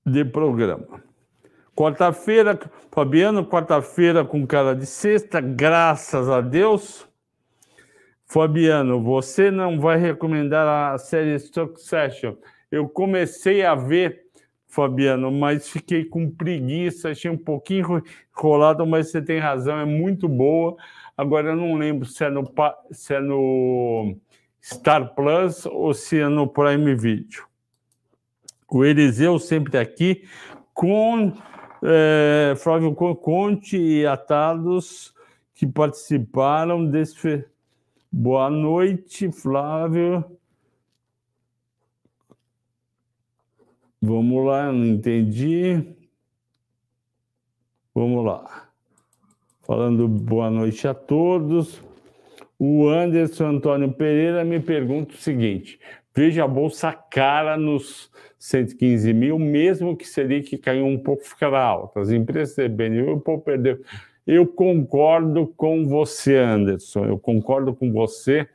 [0.05, 1.03] de programa.
[1.75, 2.59] Quarta-feira,
[2.91, 7.07] Fabiano, quarta-feira com cara de sexta, graças a Deus.
[8.25, 12.35] Fabiano, você não vai recomendar a série Succession.
[12.71, 14.23] Eu comecei a ver,
[14.67, 18.03] Fabiano, mas fiquei com preguiça, achei um pouquinho
[18.35, 20.75] enrolado, mas você tem razão, é muito boa.
[21.15, 22.43] Agora eu não lembro se é no,
[22.91, 24.15] se é no
[24.63, 27.52] Star Plus ou se é no Prime Video.
[28.73, 30.23] O Eliseu sempre aqui
[30.73, 31.31] com
[31.83, 35.13] é, Flávio Conte e Atados
[35.53, 37.45] que participaram desse.
[38.11, 40.25] Boa noite, Flávio.
[44.01, 45.95] Vamos lá, não entendi.
[47.93, 48.69] Vamos lá.
[49.61, 51.79] Falando boa noite a todos.
[52.57, 55.79] O Anderson Antônio Pereira me pergunta o seguinte:
[56.15, 61.61] veja a bolsa cara nos 115 mil, mesmo que seria que caiu um pouco, ficará
[61.61, 62.01] alta.
[62.01, 62.57] As empresas
[63.07, 63.79] o povo perdeu.
[64.25, 68.47] Eu concordo com você, Anderson, eu concordo com você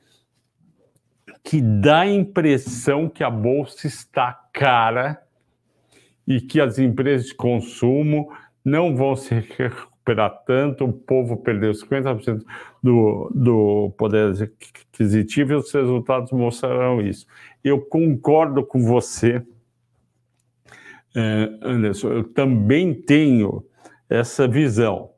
[1.42, 5.22] que dá a impressão que a bolsa está cara
[6.26, 8.30] e que as empresas de consumo
[8.62, 12.44] não vão se recuperar tanto, o povo perdeu 50%
[12.82, 14.28] do, do poder
[14.98, 17.26] aquisitivo e os resultados mostrarão isso.
[17.62, 19.42] Eu concordo com você
[21.16, 23.64] é, Anderson, eu também tenho
[24.08, 25.10] essa visão.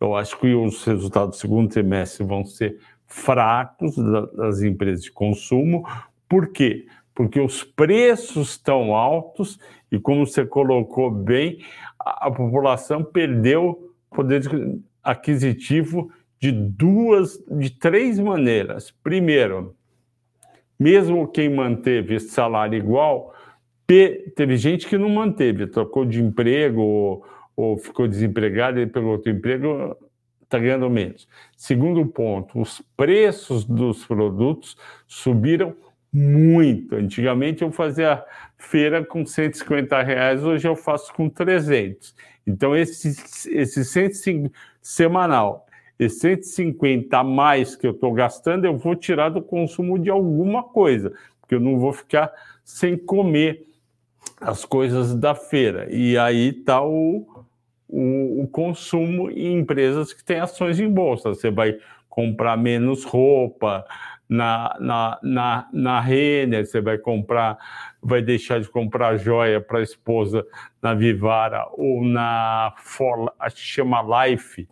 [0.00, 3.96] Eu acho que os resultados do segundo trimestre vão ser fracos
[4.36, 5.84] das empresas de consumo.
[6.28, 6.86] Por quê?
[7.14, 9.58] Porque os preços estão altos
[9.90, 11.58] e, como você colocou bem,
[11.98, 14.42] a, a população perdeu poder
[15.02, 16.10] aquisitivo
[16.40, 18.90] de duas, de três maneiras.
[19.02, 19.74] Primeiro,
[20.78, 23.34] mesmo quem manteve esse salário igual,
[24.36, 27.26] teve gente que não manteve, trocou de emprego ou,
[27.56, 29.96] ou ficou desempregado e pegou outro emprego,
[30.42, 31.26] está ganhando menos.
[31.56, 34.76] Segundo ponto, os preços dos produtos
[35.06, 35.74] subiram
[36.12, 36.94] muito.
[36.94, 38.24] Antigamente eu fazia
[38.56, 42.14] feira com 150 reais, hoje eu faço com 300.
[42.46, 43.08] Então, esse,
[43.50, 45.67] esse 150 semanal,
[45.98, 50.62] esse 150 a mais que eu estou gastando, eu vou tirar do consumo de alguma
[50.62, 52.32] coisa, porque eu não vou ficar
[52.64, 53.66] sem comer
[54.40, 55.88] as coisas da feira.
[55.90, 57.26] E aí está o,
[57.88, 61.30] o, o, consumo em empresas que têm ações em bolsa.
[61.30, 61.78] Você vai
[62.08, 63.84] comprar menos roupa
[64.28, 67.56] na, na, na, na Renner, você vai comprar,
[68.02, 70.46] vai deixar de comprar joia para a esposa
[70.82, 72.74] na Vivara ou na
[73.54, 74.68] que chama Life,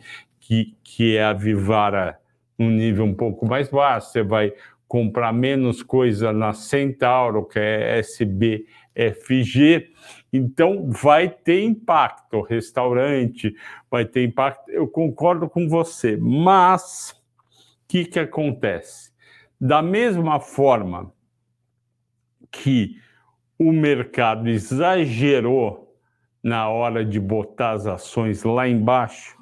[0.47, 2.20] que, que é a Vivara
[2.57, 4.12] num nível um pouco mais baixo.
[4.12, 4.53] Você vai
[4.86, 9.92] comprar menos coisa na Centauro, que é SB FG,
[10.32, 12.40] então vai ter impacto.
[12.42, 13.55] Restaurante
[13.90, 14.70] vai ter impacto.
[14.70, 19.11] Eu concordo com você, mas o que, que acontece?
[19.61, 21.12] Da mesma forma
[22.53, 23.01] que
[23.59, 25.99] o mercado exagerou
[26.40, 29.36] na hora de botar as ações lá embaixo,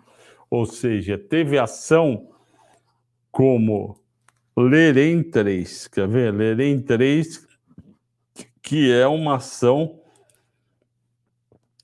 [0.54, 2.28] ou seja, teve ação
[3.32, 3.98] como
[4.56, 6.32] Lerem 3, quer ver?
[6.32, 7.44] Lerem 3
[8.62, 10.00] que é uma ação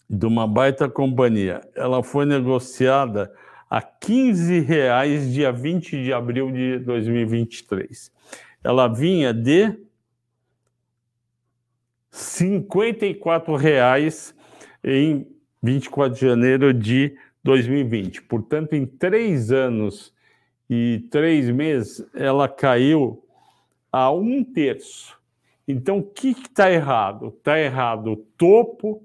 [0.08, 1.60] de uma baita companhia.
[1.74, 3.34] Ela foi negociada
[3.68, 8.12] a 15 reais dia 20 de abril de 2023.
[8.62, 9.76] Ela vinha de
[12.08, 14.32] 54 reais
[14.84, 15.26] em
[15.60, 18.22] 24 de janeiro de 2020.
[18.22, 20.14] Portanto, em três anos
[20.68, 23.24] e três meses, ela caiu
[23.90, 25.18] a um terço.
[25.66, 27.28] Então, o que está errado?
[27.28, 29.02] Está errado o topo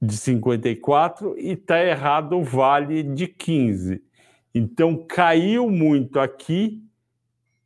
[0.00, 4.02] de 54 e está errado o vale de 15.
[4.54, 6.82] Então, caiu muito aqui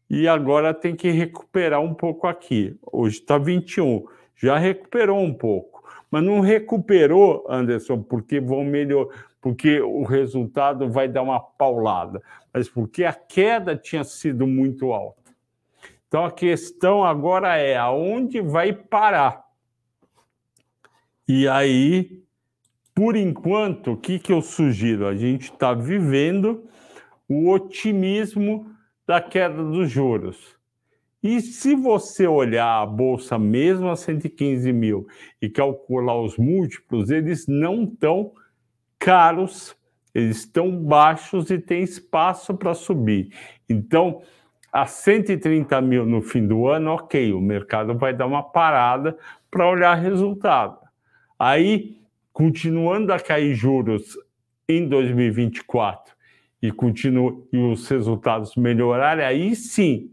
[0.09, 2.79] e agora tem que recuperar um pouco aqui.
[2.93, 4.05] Hoje está 21,
[4.37, 5.85] já recuperou um pouco.
[6.11, 9.09] Mas não recuperou, Anderson, porque vão melhor,
[9.47, 12.21] porque o resultado vai dar uma paulada,
[12.53, 15.33] mas porque a queda tinha sido muito alta.
[16.09, 19.45] Então a questão agora é aonde vai parar.
[21.29, 22.25] E aí
[22.93, 25.07] por enquanto, o que, que eu sugiro?
[25.07, 26.65] A gente está vivendo
[27.29, 28.69] o otimismo
[29.07, 30.57] da queda dos juros.
[31.23, 35.07] E se você olhar a bolsa mesmo a 115 mil
[35.41, 38.33] e calcular os múltiplos, eles não estão
[38.99, 39.77] caros,
[40.15, 43.31] eles estão baixos e tem espaço para subir.
[43.69, 44.23] Então,
[44.73, 49.17] a 130 mil no fim do ano, ok, o mercado vai dar uma parada
[49.51, 50.79] para olhar resultado.
[51.39, 51.97] Aí
[52.37, 54.19] continuando a cair juros
[54.69, 56.15] em 2024
[56.61, 60.11] e, continu, e os resultados melhorarem, aí sim,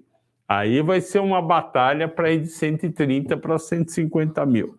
[0.48, 4.78] aí vai ser uma batalha para ir de 130 para 150 mil.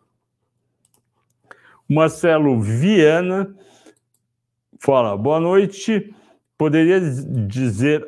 [1.86, 3.54] Marcelo Viana
[4.84, 6.14] fala: boa noite.
[6.58, 8.06] Poderia dizer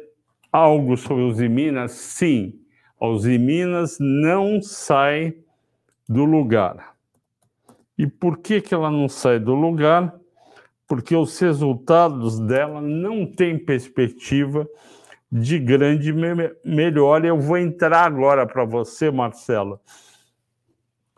[0.52, 1.92] algo sobre os Minas?
[1.92, 2.54] Sim,
[3.00, 5.34] os Minas não saem
[6.08, 6.94] do lugar.
[7.98, 10.14] E por que, que ela não sai do lugar?
[10.86, 14.68] Porque os resultados dela não têm perspectiva
[15.32, 17.26] de grande me melhora.
[17.26, 19.80] Eu vou entrar agora para você, Marcela,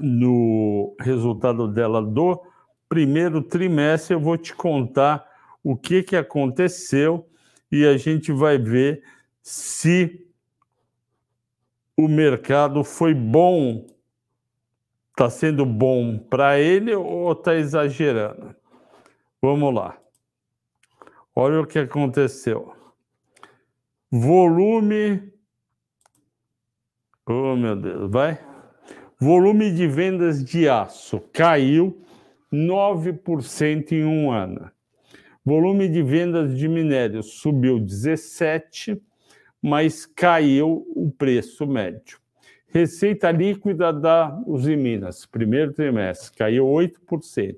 [0.01, 2.41] no resultado dela do
[2.89, 4.15] primeiro trimestre.
[4.15, 5.28] Eu vou te contar
[5.71, 7.29] o que, que aconteceu
[7.71, 9.03] e a gente vai ver
[9.43, 10.27] se
[11.97, 13.87] o mercado foi bom
[15.19, 18.55] Está sendo bom para ele ou está exagerando?
[19.43, 19.99] Vamos lá.
[21.35, 22.73] Olha o que aconteceu.
[24.09, 25.33] Volume.
[27.27, 28.39] Oh, meu Deus, vai.
[29.19, 32.01] Volume de vendas de aço caiu
[32.53, 34.71] 9% em um ano.
[35.49, 39.01] Volume de vendas de minério subiu 17%,
[39.63, 42.19] mas caiu o preço médio.
[42.67, 47.57] Receita líquida da Usiminas, primeiro trimestre, caiu 8%.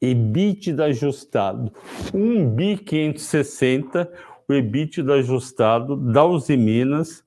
[0.00, 1.72] EBITDA ajustado,
[2.14, 4.08] 1 bi 560,
[4.48, 7.24] o EBITDA ajustado da Usiminas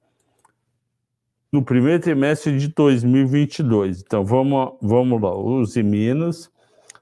[1.51, 4.01] no primeiro trimestre de 2022.
[4.01, 6.49] Então vamos, vamos lá, Usiminas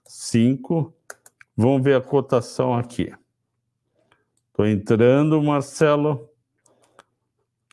[0.03, 0.92] 5,
[1.56, 3.14] vamos ver a cotação aqui.
[4.49, 6.30] Estou entrando, Marcelo.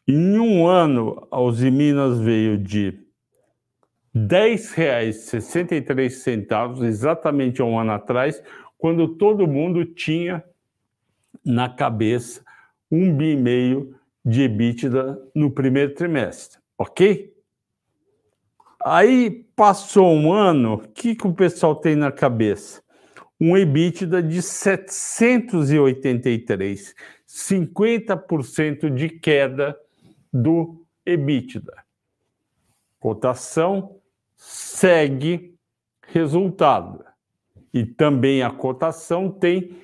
[0.08, 2.98] Em um ano, a Uzi Minas veio de
[4.14, 8.42] R$ 10,63, exatamente um ano atrás,
[8.76, 10.42] quando todo mundo tinha
[11.44, 12.42] na cabeça
[12.90, 17.32] um bi meio de EBITDA no primeiro trimestre, ok?
[18.82, 22.82] Aí passou um ano, o que, que o pessoal tem na cabeça?
[23.40, 26.94] Um EBITDA de 783,
[27.26, 29.74] 50% de queda
[30.32, 31.84] do EBITDA.
[32.98, 33.96] Cotação
[34.36, 35.54] segue
[36.06, 37.04] resultado.
[37.72, 39.76] E também a cotação tem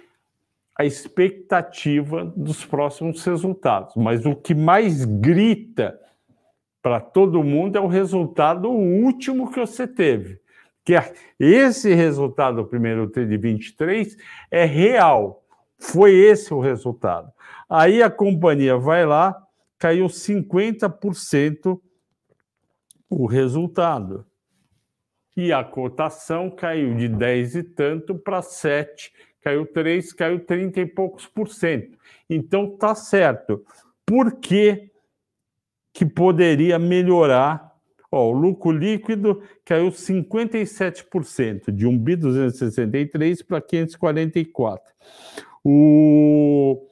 [0.79, 3.95] a expectativa dos próximos resultados.
[3.97, 5.99] Mas o que mais grita
[6.83, 10.39] para todo mundo é o resultado último que você teve.
[10.87, 10.95] Que
[11.41, 14.17] esse resultado do primeiro TRI de 23
[14.53, 15.45] é real.
[15.77, 17.33] Foi esse o resultado.
[17.69, 19.37] Aí a companhia vai lá,
[19.77, 21.81] caiu 50%
[23.11, 24.25] o resultado.
[25.37, 29.13] E a cotação caiu de 10 e tanto para 7,
[29.43, 31.99] caiu 3, caiu 30 e poucos por cento.
[32.31, 33.67] Então tá certo.
[34.07, 34.89] Por que,
[35.93, 37.66] que poderia melhorar?
[38.17, 44.83] Ó, o lucro líquido caiu 57%, de 1 bi 263 para 544.
[45.63, 46.89] O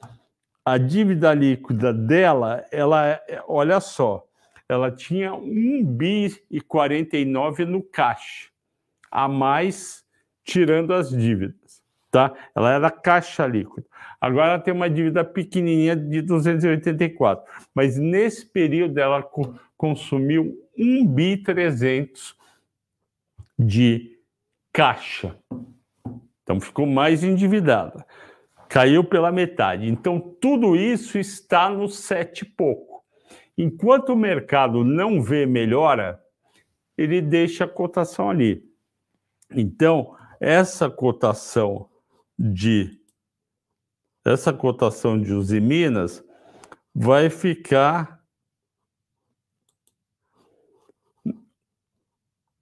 [0.63, 4.25] a dívida líquida dela, ela, é, olha só,
[4.67, 8.49] ela tinha 1 bi e 49 no caixa,
[9.11, 10.03] a mais
[10.43, 11.64] tirando as dívidas,
[12.15, 12.33] tá?
[12.55, 13.85] Ela era caixa líquida.
[14.21, 17.43] Agora ela tem uma dívida pequenininha de 284,
[17.73, 19.21] mas nesse período ela
[19.75, 22.37] consumiu 1 bi 300
[23.59, 24.17] de
[24.71, 25.35] caixa.
[26.41, 28.05] Então ficou mais endividada
[28.67, 29.87] caiu pela metade.
[29.87, 33.03] Então, tudo isso está no sete e pouco.
[33.57, 36.19] Enquanto o mercado não vê melhora,
[36.97, 38.63] ele deixa a cotação ali.
[39.51, 41.87] Então, essa cotação
[42.37, 42.99] de
[44.25, 46.23] essa cotação de Usiminas
[46.93, 48.19] vai ficar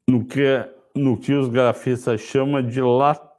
[0.08, 0.44] no que,
[0.96, 3.34] no que os grafistas chamam de lat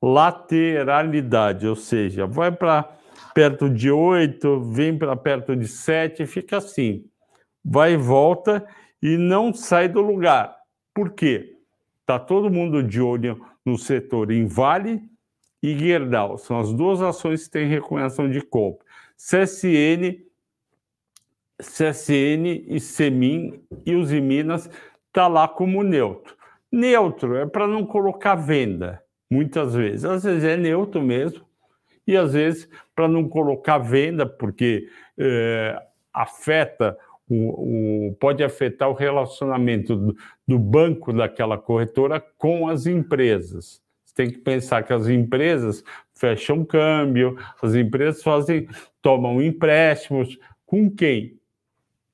[0.00, 2.96] lateralidade, ou seja, vai para
[3.34, 7.04] perto de 8, vem para perto de 7, fica assim.
[7.64, 8.64] Vai e volta
[9.02, 10.56] e não sai do lugar.
[10.94, 11.56] Por quê?
[12.00, 15.02] Está todo mundo de olho no setor em Vale
[15.62, 16.38] e Gerdau.
[16.38, 18.86] São as duas ações que têm recomendação de compra.
[19.16, 20.22] CSN,
[21.60, 24.70] CSN e Semin e os Minas
[25.08, 26.36] está lá como neutro.
[26.70, 30.04] Neutro é para não colocar venda, muitas vezes.
[30.04, 31.44] Às vezes é neutro mesmo,
[32.06, 34.88] e às vezes para não colocar venda, porque
[35.18, 35.80] é,
[36.12, 36.96] afeta
[37.28, 43.82] o, o, pode afetar o relacionamento do, do, banco daquela corretora com as empresas.
[44.18, 48.68] Tem que pensar que as empresas fecham câmbio, as empresas fazem,
[49.00, 51.38] tomam empréstimos com quem?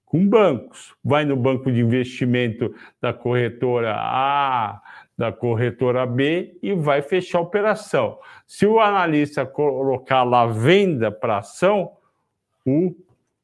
[0.05, 0.95] Com bancos.
[1.03, 4.83] Vai no banco de investimento da corretora A,
[5.17, 8.19] da corretora B e vai fechar a operação.
[8.47, 11.93] Se o analista colocar lá venda para ação,
[12.67, 12.95] o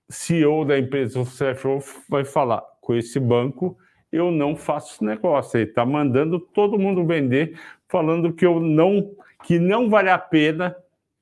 [0.06, 1.78] CEO da empresa, o CFO,
[2.10, 3.78] vai falar: com esse banco
[4.12, 5.56] eu não faço negócio.
[5.56, 7.58] Ele está mandando todo mundo vender,
[7.90, 9.10] falando que eu não,
[9.44, 10.76] que não vale a pena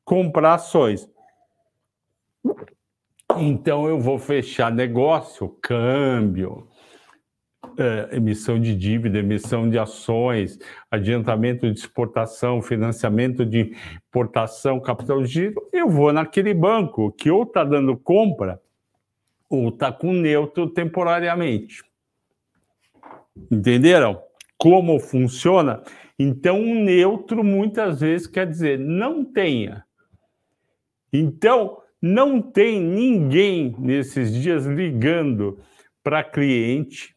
[0.04, 1.08] comprar ações.
[3.36, 6.68] Então eu vou fechar negócio, câmbio,
[7.78, 10.58] é, emissão de dívida, emissão de ações,
[10.90, 13.74] adiantamento de exportação, financiamento de
[14.08, 18.60] importação, capital de giro, eu vou naquele banco que ou está dando compra
[19.48, 21.82] ou está com neutro temporariamente.
[23.50, 24.20] Entenderam?
[24.56, 25.82] Como funciona?
[26.18, 29.84] Então, um neutro muitas vezes quer dizer não tenha.
[31.12, 35.58] Então, não tem ninguém nesses dias ligando
[36.02, 37.16] para cliente,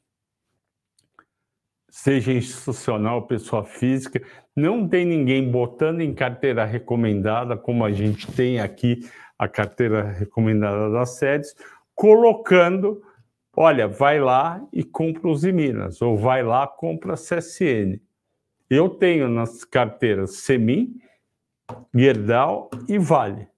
[1.89, 4.21] seja institucional, pessoa física,
[4.55, 8.99] não tem ninguém botando em carteira recomendada, como a gente tem aqui
[9.37, 11.55] a carteira recomendada das sedes,
[11.95, 13.01] colocando,
[13.55, 17.99] olha, vai lá e compra os Minas, ou vai lá compra a CSN.
[18.72, 20.95] Eu tenho nas carteiras Semi,
[21.93, 23.49] Gerdau e Vale.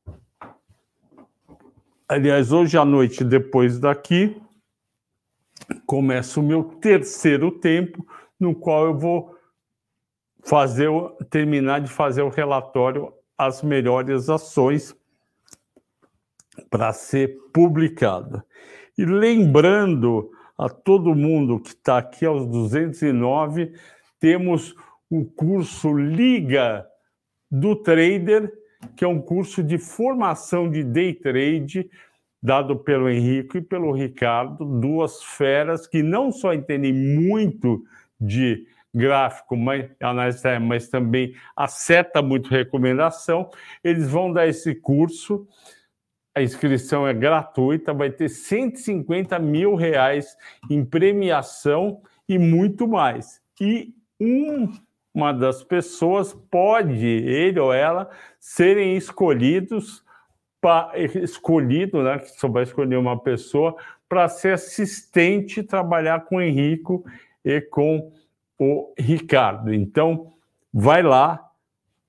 [2.09, 4.41] Aliás, hoje à noite, depois daqui,
[5.85, 8.03] começa o meu terceiro tempo,
[8.39, 9.37] no qual eu vou
[10.43, 10.89] fazer
[11.29, 14.95] terminar de fazer o relatório as melhores ações
[16.71, 18.43] para ser publicada.
[18.97, 23.75] E lembrando a todo mundo que está aqui aos 209,
[24.19, 24.73] temos
[25.13, 26.87] o curso Liga
[27.51, 28.51] do Trader,
[28.95, 31.89] que é um curso de formação de day trade
[32.41, 37.85] dado pelo Henrique e pelo Ricardo, duas feras que não só entendem muito
[38.19, 39.89] de gráfico, mas,
[40.61, 43.49] mas também acerta muito recomendação.
[43.83, 45.47] Eles vão dar esse curso
[46.35, 50.35] a inscrição é gratuita, vai ter 150 mil reais
[50.67, 53.39] em premiação e muito mais.
[53.61, 54.71] E um,
[55.13, 58.09] uma das pessoas pode, ele ou ela,
[58.39, 60.03] serem escolhidos,
[60.59, 63.75] pra, escolhido, né, que só vai escolher uma pessoa,
[64.09, 67.05] para ser assistente trabalhar com o Henrico
[67.43, 68.11] e com
[68.57, 69.73] o Ricardo.
[69.73, 70.33] Então,
[70.73, 71.49] vai lá,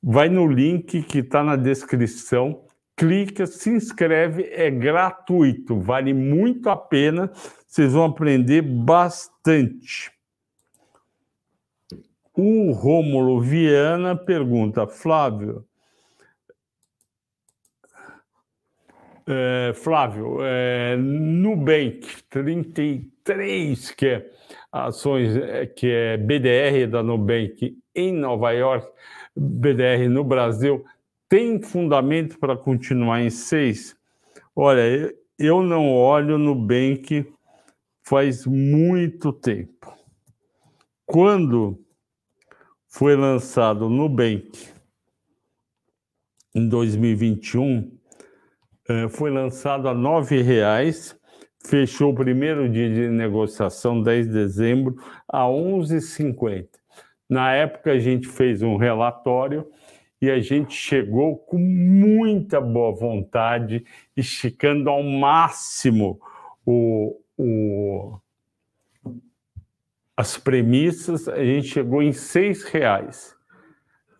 [0.03, 2.65] vai no link que está na descrição
[2.97, 7.31] clica, se inscreve, é gratuito, vale muito a pena,
[7.67, 10.13] vocês vão aprender bastante.
[12.37, 15.65] O Rômulo Viana pergunta, Flávio,
[19.25, 24.31] é, Flávio, é, Nubank 33, que é
[24.73, 28.87] ações, é, que é BDR da Nubank em Nova York,
[29.37, 30.85] BDR no Brasil,
[31.29, 33.97] tem fundamento para continuar em seis?
[34.57, 37.33] Olha, eu não olho no Bank
[38.03, 39.93] faz muito tempo.
[41.07, 41.79] Quando
[42.95, 44.69] foi lançado no Bank
[46.55, 47.91] em 2021,
[48.89, 51.17] eh, foi lançado a R$ 9,00,
[51.67, 54.95] fechou o primeiro dia de negociação, 10 de dezembro,
[55.27, 56.69] a R$ 11,50.
[57.29, 59.67] Na época, a gente fez um relatório
[60.23, 63.85] e a gente chegou com muita boa vontade,
[64.17, 66.21] esticando ao máximo
[66.65, 68.17] o, o,
[70.17, 73.35] as premissas, a gente chegou em seis reais.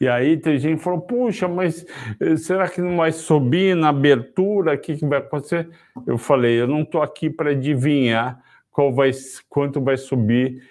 [0.01, 1.87] E aí tem gente que falou, puxa, mas
[2.21, 4.75] eh, será que não vai subir na abertura?
[4.75, 5.69] O que, que vai acontecer?
[6.07, 9.13] Eu falei, eu não estou aqui para adivinhar qual vai,
[9.49, 10.63] quanto vai subir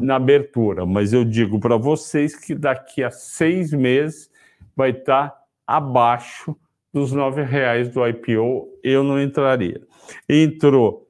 [0.00, 4.30] na abertura, mas eu digo para vocês que daqui a seis meses
[4.76, 5.34] vai estar
[5.66, 6.56] abaixo
[6.94, 9.82] dos R$ reais do IPO, eu não entraria.
[10.28, 11.07] Entrou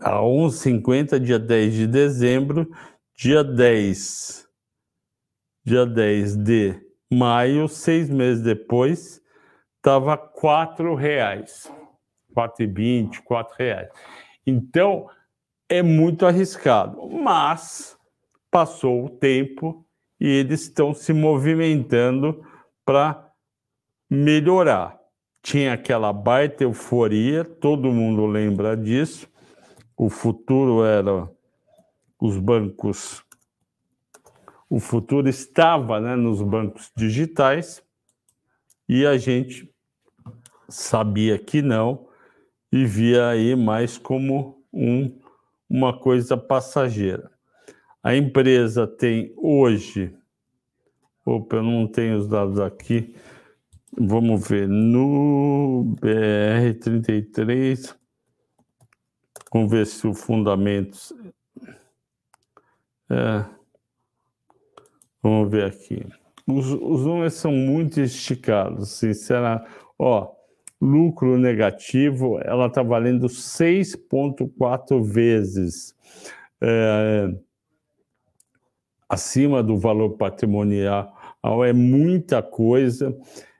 [0.00, 2.70] a 1,50 dia 10 de dezembro,
[3.14, 4.48] dia 10
[5.68, 6.80] dia 10 de
[7.12, 9.20] maio, seis meses depois,
[9.76, 11.70] estava R$ reais,
[12.34, 13.88] R$ 4,20, R$ reais.
[14.46, 15.08] Então,
[15.68, 17.98] é muito arriscado, mas
[18.50, 19.84] passou o tempo
[20.18, 22.42] e eles estão se movimentando
[22.82, 23.30] para
[24.08, 24.98] melhorar.
[25.42, 29.28] Tinha aquela baita euforia, todo mundo lembra disso.
[29.98, 31.28] O futuro era
[32.20, 33.24] os bancos
[34.70, 37.82] o futuro estava né, nos bancos digitais
[38.86, 39.72] e a gente
[40.68, 42.06] sabia que não
[42.70, 45.18] e via aí mais como um,
[45.68, 47.30] uma coisa passageira.
[48.02, 50.14] A empresa tem hoje,
[51.24, 53.14] opa, eu não tenho os dados aqui,
[53.98, 57.96] vamos ver, no BR33,
[59.52, 61.12] vamos ver se o fundamentos.
[63.10, 63.44] É,
[65.22, 66.06] Vamos ver aqui.
[66.46, 69.68] Os, os números são muito esticados, sinceramente.
[69.98, 70.30] Ó,
[70.80, 75.94] lucro negativo, ela está valendo 6,4 vezes
[76.60, 77.30] é,
[79.08, 81.14] acima do valor patrimonial.
[81.66, 83.16] É muita coisa.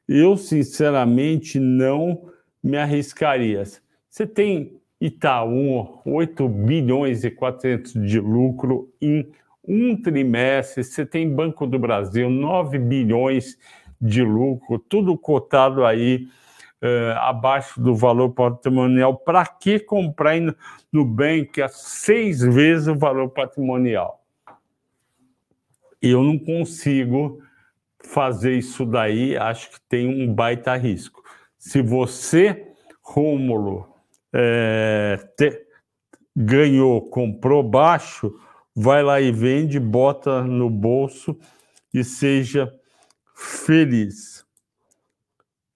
[0.07, 2.30] Eu, sinceramente, não
[2.62, 3.64] me arriscaria.
[4.09, 9.30] Você tem Itaú, 8 bilhões e 400 de lucro em
[9.66, 13.59] um trimestre, você tem Banco do Brasil, 9 bilhões
[14.01, 16.26] de lucro, tudo cotado aí
[16.82, 19.16] uh, abaixo do valor patrimonial.
[19.16, 20.55] Para que comprar no
[20.92, 24.24] Nubank a seis vezes o valor patrimonial?
[26.01, 27.42] Eu não consigo
[27.99, 31.22] fazer isso daí, acho que tem um baita risco.
[31.59, 32.72] Se você,
[33.03, 33.88] Rômulo,
[34.33, 35.66] é, te,
[36.37, 38.35] ganhou, comprou baixo,
[38.74, 41.37] vai lá e vende, bota no bolso
[41.93, 42.72] e seja
[43.35, 44.47] feliz.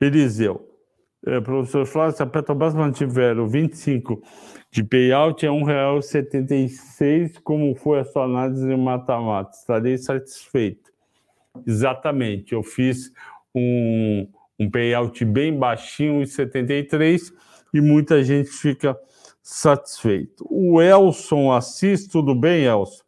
[0.00, 0.68] Eliseu.
[1.24, 4.20] É, professor Flávio, se a Petrobras mantiver o 25
[4.72, 9.56] de payout, é R$ 1,76, como foi a sua análise em mata-mata.
[9.56, 10.90] Estarei satisfeito.
[11.66, 12.54] Exatamente.
[12.54, 13.12] Eu fiz
[13.54, 14.26] um,
[14.58, 17.32] um payout bem baixinho, 1,73,
[17.72, 18.98] e muita gente fica
[19.42, 20.46] satisfeito.
[20.48, 23.02] O Elson Assis, tudo bem, Elson?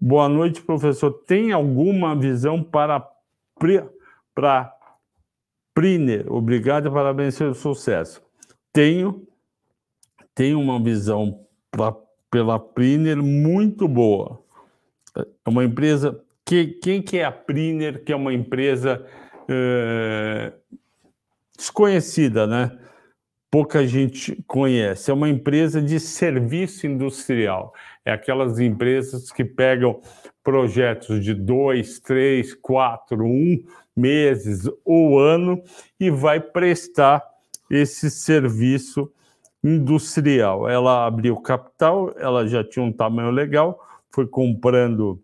[0.00, 1.10] Boa noite, professor.
[1.26, 3.04] Tem alguma visão para,
[4.34, 4.72] para
[5.74, 6.30] Priner?
[6.30, 8.22] Obrigado e parabéns pelo sucesso.
[8.72, 9.26] Tenho,
[10.34, 11.96] tenho uma visão pra,
[12.30, 14.42] pela Priner muito boa.
[15.16, 16.22] É uma empresa.
[16.44, 19.04] Que, quem que é a Priner, que é uma empresa
[19.48, 20.52] é,
[21.56, 22.78] desconhecida, né?
[23.56, 25.10] Pouca gente conhece.
[25.10, 27.72] É uma empresa de serviço industrial.
[28.04, 29.98] É aquelas empresas que pegam
[30.44, 33.64] projetos de dois, três, quatro, um
[33.96, 35.62] meses ou ano
[35.98, 37.24] e vai prestar
[37.70, 39.10] esse serviço
[39.64, 40.68] industrial.
[40.68, 45.18] Ela abriu capital, ela já tinha um tamanho legal, foi comprando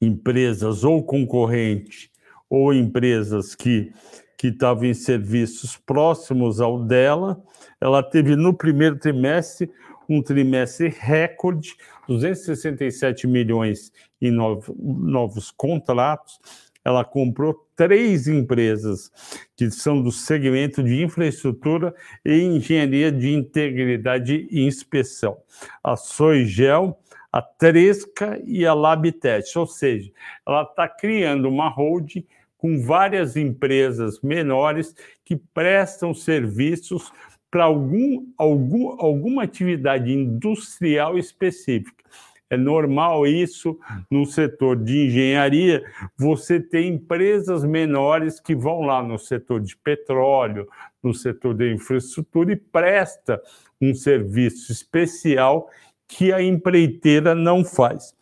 [0.00, 2.10] empresas ou concorrentes
[2.48, 3.92] ou empresas que
[4.38, 7.42] que estava em serviços próximos ao dela.
[7.80, 9.68] Ela teve no primeiro trimestre
[10.08, 11.76] um trimestre recorde,
[12.06, 16.40] 267 milhões em novos contratos.
[16.82, 19.10] Ela comprou três empresas
[19.54, 25.36] que são do segmento de infraestrutura e engenharia de integridade e inspeção.
[25.84, 26.98] A Soigel,
[27.30, 30.10] a Tresca e a Labtest, ou seja,
[30.46, 32.24] ela está criando uma holding
[32.58, 34.94] com várias empresas menores
[35.24, 37.10] que prestam serviços
[37.50, 42.04] para algum, algum, alguma atividade industrial específica.
[42.50, 43.78] É normal isso
[44.10, 45.84] no setor de engenharia,
[46.16, 50.66] você tem empresas menores que vão lá no setor de petróleo,
[51.02, 53.40] no setor de infraestrutura e presta
[53.80, 55.68] um serviço especial
[56.06, 58.14] que a empreiteira não faz.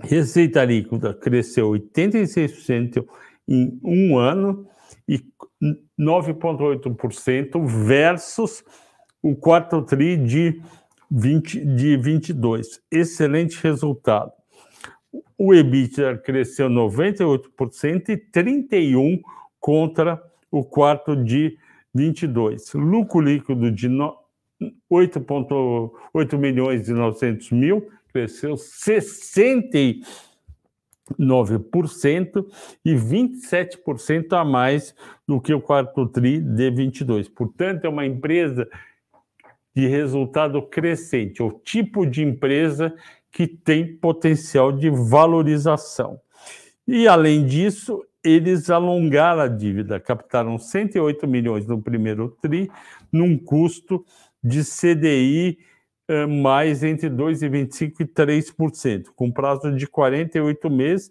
[0.00, 3.06] Receita líquida cresceu 86%
[3.48, 4.66] em um ano
[5.08, 5.20] e
[5.98, 8.62] 9,8% versus
[9.22, 10.62] o quarto TRI de,
[11.10, 12.80] 20, de 22.
[12.90, 14.32] Excelente resultado.
[15.38, 19.20] O EBITDA cresceu 98% e 31%
[19.60, 20.20] contra
[20.50, 21.56] o quarto de
[21.94, 22.74] 22.
[22.74, 29.78] Lucro líquido de 8,8 milhões e 900 mil, cresceu 60
[31.18, 32.46] 9%
[32.84, 34.94] e 27% a mais
[35.26, 37.28] do que o quarto TRI de 22.
[37.28, 38.68] Portanto, é uma empresa
[39.74, 42.94] de resultado crescente, é o tipo de empresa
[43.30, 46.20] que tem potencial de valorização.
[46.86, 52.70] E, além disso, eles alongaram a dívida, captaram 108 milhões no primeiro TRI,
[53.12, 54.04] num custo
[54.42, 55.58] de CDI
[56.28, 61.10] mais entre 2,25% e 3%, com prazo de 48 meses,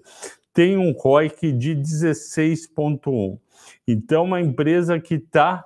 [0.53, 3.39] tem um ROIC de 16,1%.
[3.87, 5.65] Então, uma empresa que está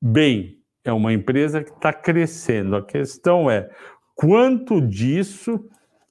[0.00, 2.74] bem, é uma empresa que está crescendo.
[2.74, 3.70] A questão é
[4.14, 5.64] quanto disso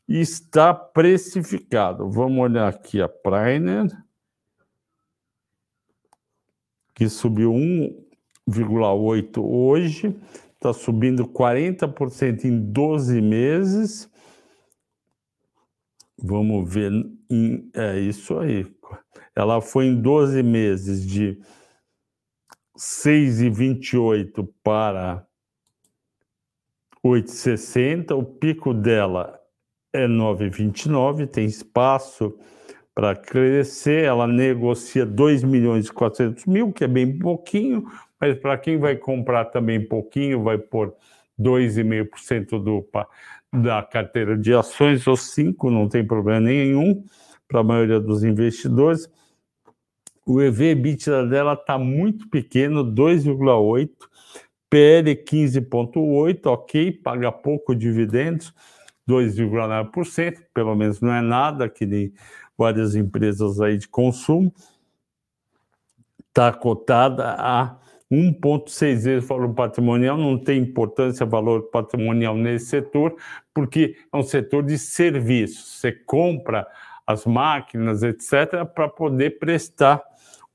[0.08, 2.10] está precificado.
[2.10, 3.88] Vamos olhar aqui a Priner,
[6.94, 10.16] que subiu 1,8 hoje,
[10.62, 14.08] está subindo 40% em 12 meses.
[16.24, 16.92] Vamos ver,
[17.74, 18.72] é isso aí.
[19.36, 21.42] Ela foi em 12 meses de
[22.78, 25.26] 6,28 para
[27.04, 28.16] 8,60.
[28.16, 29.42] O pico dela
[29.92, 32.38] é 9,29, tem espaço
[32.94, 34.04] para crescer.
[34.04, 37.88] Ela negocia 2 milhões e 400 mil, que é bem pouquinho,
[38.22, 40.94] mas para quem vai comprar também pouquinho, vai por
[41.40, 42.88] 2,5% do,
[43.52, 47.04] da carteira de ações, ou 5%, não tem problema nenhum
[47.48, 49.10] para a maioria dos investidores.
[50.24, 53.90] O EV/EBITDA dela está muito pequeno, 2,8,
[54.70, 58.54] PL 15,8, ok, paga pouco dividendos,
[59.10, 62.14] 2,9%, pelo menos não é nada, que nem
[62.58, 64.54] várias empresas aí de consumo.
[66.30, 67.81] Está cotada a
[68.12, 73.16] 1,6 vezes valor patrimonial, não tem importância valor patrimonial nesse setor,
[73.54, 75.80] porque é um setor de serviços.
[75.80, 76.68] Você compra
[77.08, 80.04] as máquinas, etc., para poder prestar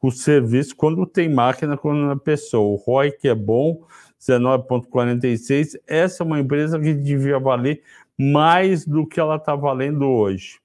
[0.00, 2.74] o serviço quando tem máquina, quando não é pessoa.
[2.74, 3.82] O ROI que é bom,
[4.20, 5.80] 19,46.
[5.86, 7.82] Essa é uma empresa que devia valer
[8.18, 10.59] mais do que ela está valendo hoje.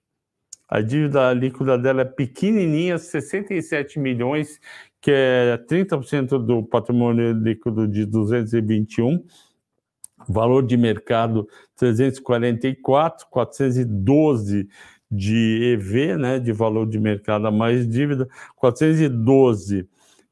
[0.68, 4.60] A dívida líquida dela é pequenininha, 67 milhões,
[5.02, 9.26] que é 30% do patrimônio líquido de 221.
[10.30, 14.70] Valor de mercado 344, 412
[15.12, 19.90] de EV, né, de valor de mercado a mais dívida, 412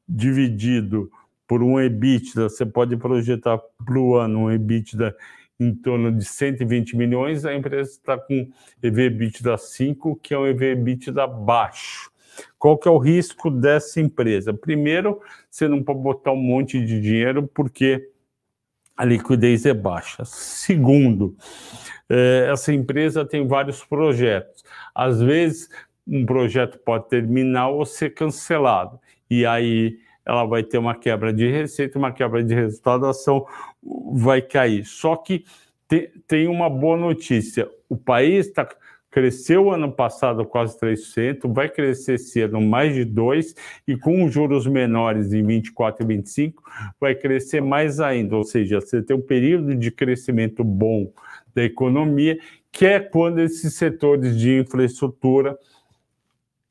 [0.08, 1.10] dividido
[1.46, 5.14] por um EBITDA, você pode projetar para o ano um EBITDA
[5.58, 8.48] em torno de 120 milhões, a empresa está com
[8.82, 12.09] EV EBITDA 5, que é um EV EBITDA baixo.
[12.58, 14.52] Qual que é o risco dessa empresa?
[14.52, 15.20] Primeiro,
[15.50, 18.10] você não pode botar um monte de dinheiro porque
[18.96, 20.24] a liquidez é baixa.
[20.24, 21.36] Segundo,
[22.08, 24.64] é, essa empresa tem vários projetos.
[24.94, 25.68] Às vezes,
[26.06, 29.00] um projeto pode terminar ou ser cancelado.
[29.30, 33.46] E aí ela vai ter uma quebra de receita, uma quebra de resultado, a ação
[34.12, 34.84] vai cair.
[34.84, 35.44] Só que
[36.26, 38.68] tem uma boa notícia: o país está
[39.10, 43.56] cresceu ano passado quase 3%, vai crescer esse ano mais de 2%,
[43.86, 46.62] e com juros menores em 24 e 25,
[47.00, 48.36] vai crescer mais ainda.
[48.36, 51.12] Ou seja, você tem um período de crescimento bom
[51.54, 52.38] da economia,
[52.70, 55.58] que é quando esses setores de infraestrutura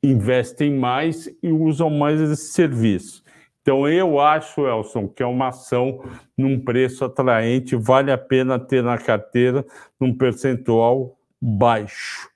[0.02, 3.22] investem mais e usam mais esse serviço.
[3.60, 6.02] Então, eu acho, Elson, que é uma ação
[6.36, 9.64] num preço atraente, vale a pena ter na carteira
[10.00, 12.29] num percentual baixo.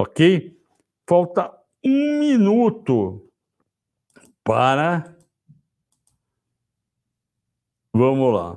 [0.00, 0.56] Ok?
[1.08, 1.52] Falta
[1.84, 3.20] um minuto
[4.44, 5.16] para.
[7.92, 8.56] Vamos lá.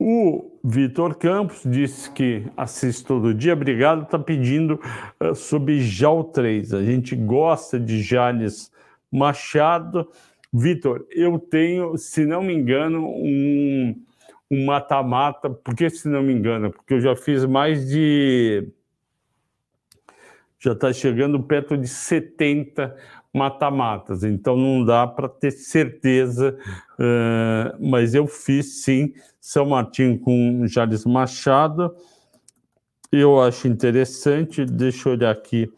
[0.00, 3.52] O Vitor Campos disse que assiste todo dia.
[3.52, 4.04] Obrigado.
[4.04, 4.80] Está pedindo
[5.22, 6.72] uh, sobre JAL 3.
[6.72, 8.72] A gente gosta de Jales
[9.12, 10.08] Machado.
[10.50, 13.94] Vitor, eu tenho, se não me engano, um
[14.64, 15.50] mata-mata.
[15.50, 16.72] Por que, se não me engano?
[16.72, 18.72] Porque eu já fiz mais de
[20.62, 22.96] já está chegando perto de 70
[23.34, 26.56] mata-matas, então não dá para ter certeza,
[26.92, 31.92] uh, mas eu fiz sim São Martinho com Jales Machado,
[33.10, 35.68] eu acho interessante, deixa eu olhar aqui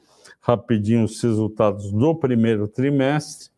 [0.41, 3.49] rapidinho os resultados do primeiro trimestre,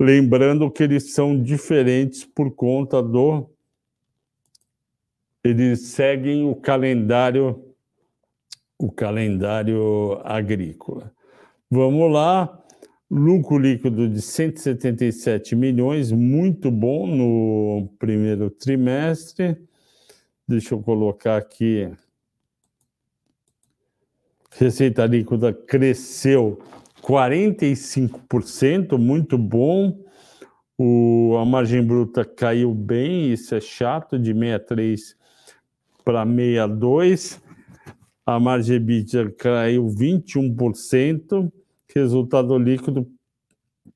[0.00, 3.48] lembrando que eles são diferentes por conta do
[5.44, 7.63] eles seguem o calendário
[8.78, 11.12] o calendário agrícola.
[11.70, 12.62] Vamos lá,
[13.10, 19.56] lucro líquido de 177 milhões, muito bom no primeiro trimestre.
[20.46, 21.90] Deixa eu colocar aqui.
[24.50, 26.60] Receita líquida cresceu
[27.02, 29.98] 45%, muito bom.
[30.76, 35.16] O, a margem bruta caiu bem, isso é chato, de 63
[36.04, 37.40] para 62
[38.26, 41.52] a margem EBITDA caiu 21%,
[41.94, 43.06] resultado líquido,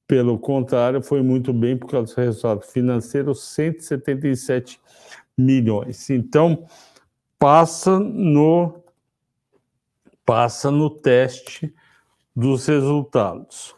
[0.06, 4.80] pelo contrário, foi muito bem por causa do resultado financeiro, 177
[5.36, 6.08] milhões.
[6.10, 6.66] Então,
[7.38, 8.82] passa no
[10.24, 11.74] passa no teste
[12.36, 13.74] dos resultados.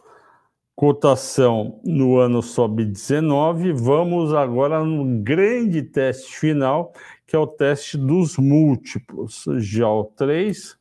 [0.80, 3.70] Cotação no ano sobe 19.
[3.74, 6.94] Vamos agora no grande teste final,
[7.26, 9.46] que é o teste dos múltiplos.
[9.46, 10.78] O 3.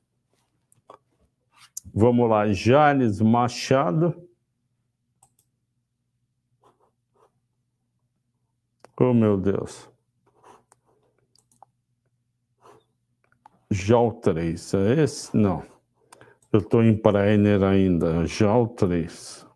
[1.93, 4.26] Vamos lá, Jales Machado.
[8.97, 9.89] Oh, meu Deus.
[13.70, 15.36] O 3, é esse?
[15.36, 15.62] Não.
[16.54, 18.24] Eu estou em Prainer ainda.
[18.24, 19.49] O 3.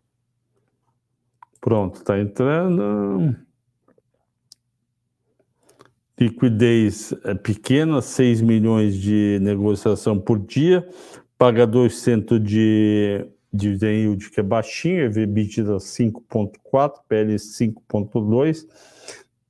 [1.64, 3.34] Pronto, está entrando.
[6.20, 10.86] Liquidez é pequena, 6 milhões de negociação por dia,
[11.38, 18.66] paga 200 de dividend yield que é baixinho, EBITDA 5.4, PL 5.2,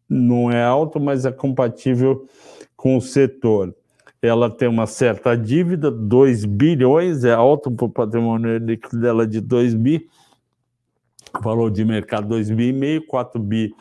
[0.08, 2.28] não é alto, mas é compatível
[2.76, 3.74] com o setor.
[4.22, 9.40] Ela tem uma certa dívida, 2 bilhões, é alto para o patrimônio líquido dela de
[9.40, 10.08] 2 bi,
[11.42, 13.74] valor de mercado 2 bi e meio, 4 bi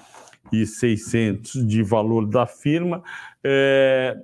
[0.51, 3.03] e 600 de valor da firma.
[3.43, 4.17] É...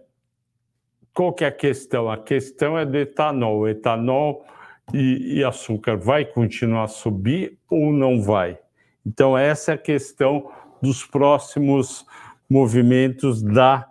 [1.13, 2.09] Qual que é a questão?
[2.09, 3.59] A questão é do etanol.
[3.59, 4.45] O etanol
[4.93, 8.57] e, e açúcar vai continuar a subir ou não vai?
[9.05, 10.51] Então, essa é a questão
[10.82, 12.05] dos próximos
[12.49, 13.88] movimentos da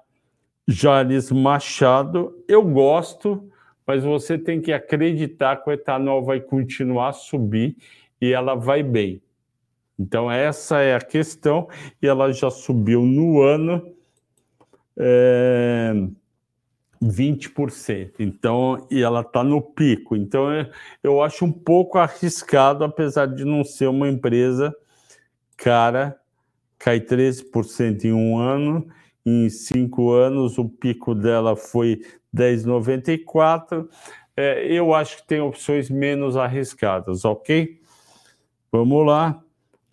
[0.67, 2.35] Jales Machado.
[2.47, 3.51] Eu gosto,
[3.87, 7.77] mas você tem que acreditar que o etanol vai continuar a subir
[8.21, 9.23] e ela vai bem.
[9.99, 11.69] Então, essa é a questão,
[12.01, 13.95] e ela já subiu no ano
[14.97, 15.93] é,
[17.03, 18.15] 20%.
[18.21, 20.17] Então, e ela está no pico.
[20.17, 20.47] Então,
[21.03, 24.75] eu acho um pouco arriscado, apesar de não ser uma empresa
[25.57, 26.17] cara,
[26.79, 28.87] cai 13% em um ano,
[29.27, 32.01] em cinco anos o pico dela foi
[32.35, 33.89] 10,94.
[34.37, 37.81] É, eu acho que tem opções menos arriscadas, ok?
[38.71, 39.43] Vamos lá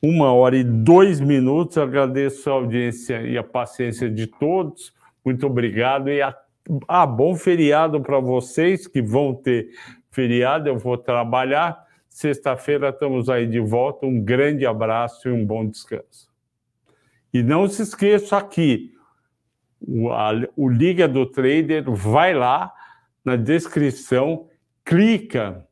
[0.07, 1.77] uma hora e dois minutos.
[1.77, 4.93] Agradeço a audiência e a paciência de todos.
[5.23, 6.35] Muito obrigado e a...
[6.87, 9.69] ah, bom feriado para vocês que vão ter
[10.11, 10.69] feriado.
[10.69, 11.83] Eu vou trabalhar.
[12.07, 14.05] Sexta-feira estamos aí de volta.
[14.05, 16.29] Um grande abraço e um bom descanso.
[17.33, 18.93] E não se esqueça aqui,
[19.81, 22.71] o, a, o Liga do Trader, vai lá
[23.25, 24.47] na descrição,
[24.85, 25.64] clica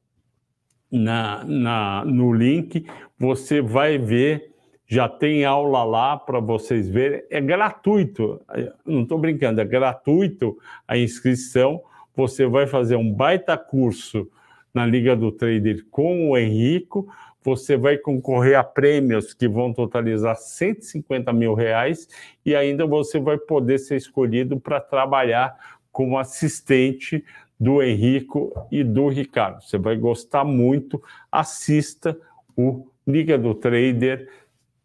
[0.93, 2.85] na, na, no link,
[3.17, 4.51] você vai ver,
[4.85, 8.39] já tem aula lá para vocês verem, é gratuito,
[8.85, 10.55] não estou brincando, é gratuito
[10.87, 11.81] a inscrição,
[12.15, 14.29] você vai fazer um baita curso
[14.71, 17.07] na Liga do Trader com o Henrico,
[17.43, 22.07] você vai concorrer a prêmios que vão totalizar 150 mil reais
[22.45, 25.57] e ainda você vai poder ser escolhido para trabalhar
[25.91, 27.23] como assistente
[27.63, 29.63] do Henrico e do Ricardo.
[29.63, 31.01] Você vai gostar muito.
[31.31, 32.19] Assista
[32.57, 34.29] o Liga do Trader,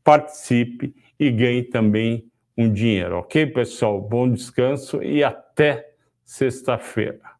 [0.04, 2.24] participe e ganhe também
[2.56, 4.00] um dinheiro, ok, pessoal?
[4.00, 5.92] Bom descanso e até
[6.24, 7.37] sexta-feira.